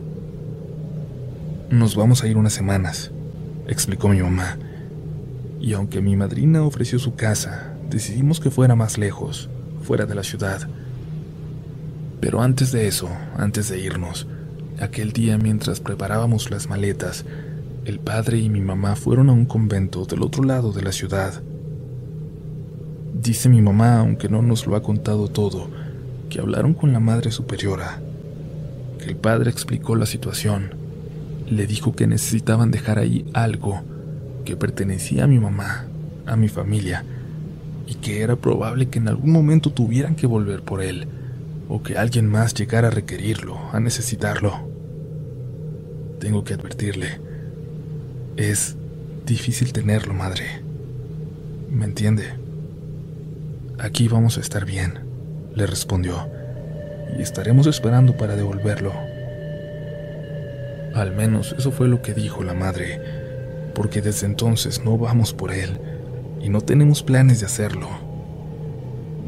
Nos 1.68 1.96
vamos 1.96 2.22
a 2.22 2.28
ir 2.28 2.38
unas 2.38 2.54
semanas, 2.54 3.10
explicó 3.68 4.08
mi 4.08 4.22
mamá. 4.22 4.56
Y 5.60 5.74
aunque 5.74 6.00
mi 6.00 6.16
madrina 6.16 6.62
ofreció 6.62 6.98
su 6.98 7.14
casa, 7.14 7.74
decidimos 7.90 8.40
que 8.40 8.50
fuera 8.50 8.74
más 8.74 8.96
lejos, 8.96 9.50
fuera 9.82 10.06
de 10.06 10.14
la 10.14 10.22
ciudad. 10.22 10.66
Pero 12.20 12.40
antes 12.40 12.72
de 12.72 12.86
eso, 12.86 13.10
antes 13.36 13.68
de 13.68 13.80
irnos, 13.80 14.26
aquel 14.80 15.12
día 15.12 15.36
mientras 15.36 15.80
preparábamos 15.80 16.50
las 16.50 16.68
maletas, 16.68 17.26
el 17.84 17.98
padre 17.98 18.38
y 18.38 18.48
mi 18.48 18.60
mamá 18.60 18.96
fueron 18.96 19.28
a 19.28 19.32
un 19.32 19.44
convento 19.44 20.04
del 20.06 20.22
otro 20.22 20.44
lado 20.44 20.72
de 20.72 20.82
la 20.82 20.92
ciudad. 20.92 21.42
Dice 23.12 23.48
mi 23.48 23.62
mamá, 23.62 24.00
aunque 24.00 24.28
no 24.28 24.42
nos 24.42 24.66
lo 24.66 24.76
ha 24.76 24.82
contado 24.82 25.28
todo, 25.28 25.68
que 26.28 26.40
hablaron 26.40 26.74
con 26.74 26.92
la 26.92 27.00
Madre 27.00 27.30
Superiora, 27.30 28.00
que 28.98 29.06
el 29.06 29.16
padre 29.16 29.50
explicó 29.50 29.96
la 29.96 30.06
situación 30.06 30.84
le 31.48 31.66
dijo 31.66 31.94
que 31.94 32.06
necesitaban 32.06 32.70
dejar 32.70 32.98
ahí 32.98 33.26
algo 33.34 33.82
que 34.44 34.56
pertenecía 34.56 35.24
a 35.24 35.26
mi 35.26 35.38
mamá, 35.38 35.86
a 36.26 36.36
mi 36.36 36.48
familia, 36.48 37.04
y 37.86 37.94
que 37.96 38.22
era 38.22 38.36
probable 38.36 38.88
que 38.88 38.98
en 38.98 39.08
algún 39.08 39.30
momento 39.30 39.70
tuvieran 39.70 40.16
que 40.16 40.26
volver 40.26 40.62
por 40.62 40.82
él, 40.82 41.06
o 41.68 41.82
que 41.82 41.96
alguien 41.96 42.28
más 42.28 42.54
llegara 42.54 42.88
a 42.88 42.90
requerirlo, 42.90 43.58
a 43.72 43.80
necesitarlo. 43.80 44.68
Tengo 46.18 46.44
que 46.44 46.54
advertirle, 46.54 47.20
es 48.36 48.76
difícil 49.26 49.72
tenerlo, 49.72 50.14
madre. 50.14 50.44
¿Me 51.70 51.84
entiende? 51.84 52.24
Aquí 53.78 54.08
vamos 54.08 54.38
a 54.38 54.40
estar 54.40 54.64
bien, 54.64 55.00
le 55.54 55.66
respondió, 55.66 56.28
y 57.18 57.22
estaremos 57.22 57.66
esperando 57.66 58.16
para 58.16 58.36
devolverlo. 58.36 58.92
Al 60.94 61.14
menos 61.14 61.54
eso 61.58 61.72
fue 61.72 61.88
lo 61.88 62.02
que 62.02 62.14
dijo 62.14 62.44
la 62.44 62.54
madre, 62.54 63.00
porque 63.74 64.00
desde 64.00 64.26
entonces 64.26 64.84
no 64.84 64.96
vamos 64.96 65.32
por 65.32 65.52
él 65.52 65.78
y 66.40 66.48
no 66.48 66.60
tenemos 66.60 67.02
planes 67.02 67.40
de 67.40 67.46
hacerlo. 67.46 67.88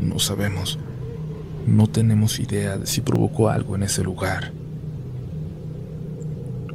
No 0.01 0.19
sabemos, 0.19 0.79
no 1.67 1.89
tenemos 1.89 2.39
idea 2.39 2.79
de 2.79 2.87
si 2.87 3.01
provocó 3.01 3.49
algo 3.49 3.75
en 3.75 3.83
ese 3.83 4.05
lugar. 4.05 4.53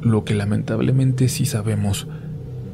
Lo 0.02 0.24
que 0.24 0.34
lamentablemente 0.34 1.28
sí 1.28 1.46
sabemos 1.46 2.06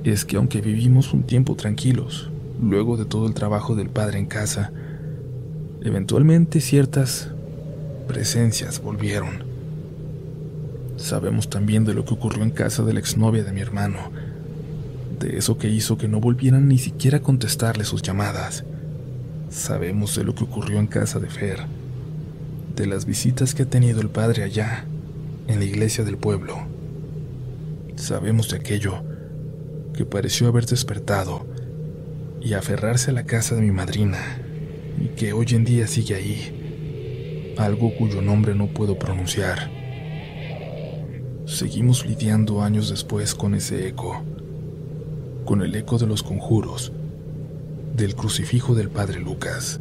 es 0.05 0.25
que 0.25 0.37
aunque 0.37 0.61
vivimos 0.61 1.13
un 1.13 1.23
tiempo 1.23 1.55
tranquilos, 1.57 2.31
luego 2.61 2.97
de 2.97 3.05
todo 3.05 3.27
el 3.27 3.35
trabajo 3.35 3.75
del 3.75 3.91
padre 3.91 4.19
en 4.19 4.27
casa, 4.27 4.73
eventualmente 5.83 6.61
ciertas 6.61 7.31
presencias 8.07 8.81
volvieron 8.81 9.49
Sabemos 10.99 11.49
también 11.49 11.85
de 11.85 11.95
lo 11.95 12.05
que 12.05 12.15
ocurrió 12.15 12.43
en 12.43 12.51
casa 12.51 12.83
de 12.83 12.93
la 12.93 12.99
exnovia 12.99 13.45
de 13.45 13.53
mi 13.53 13.61
hermano, 13.61 14.11
de 15.21 15.39
eso 15.39 15.57
que 15.57 15.69
hizo 15.69 15.97
que 15.97 16.09
no 16.09 16.21
volvieran 16.21 16.67
ni 16.67 16.77
siquiera 16.77 17.19
a 17.19 17.23
contestarle 17.23 17.85
sus 17.85 18.03
llamadas. 18.03 18.65
Sabemos 19.49 20.17
de 20.17 20.25
lo 20.25 20.35
que 20.35 20.43
ocurrió 20.43 20.81
en 20.81 20.89
casa 20.89 21.21
de 21.21 21.29
Fer, 21.29 21.61
de 22.75 22.87
las 22.87 23.07
visitas 23.07 23.55
que 23.55 23.63
ha 23.63 23.71
tenido 23.71 24.01
el 24.01 24.11
padre 24.11 24.43
allá, 24.43 24.87
en 25.47 25.61
la 25.61 25.65
iglesia 25.65 26.03
del 26.03 26.17
pueblo. 26.17 26.59
Sabemos 27.95 28.51
de 28.51 28.57
aquello 28.57 29.01
que 29.99 30.07
pareció 30.07 30.47
haber 30.47 30.65
despertado 30.65 31.45
y 32.41 32.53
aferrarse 32.53 33.11
a 33.11 33.15
la 33.15 33.25
casa 33.25 33.57
de 33.57 33.63
mi 33.63 33.73
madrina 33.73 34.41
y 34.97 35.09
que 35.09 35.33
hoy 35.33 35.47
en 35.51 35.65
día 35.65 35.89
sigue 35.89 36.15
ahí, 36.15 37.57
algo 37.59 37.93
cuyo 37.97 38.23
nombre 38.23 38.55
no 38.55 38.69
puedo 38.69 38.97
pronunciar. 38.97 39.73
Seguimos 41.47 42.07
lidiando 42.07 42.63
años 42.63 42.91
después 42.91 43.35
con 43.35 43.57
ese 43.57 43.89
eco, 43.89 44.23
con 45.45 45.63
el 45.63 45.75
eco 45.75 45.99
de 45.99 46.07
los 46.07 46.23
conjuros, 46.23 46.93
del 47.97 48.15
crucifijo 48.15 48.77
del 48.77 48.91
padre 48.91 49.19
Lucas. 49.19 49.81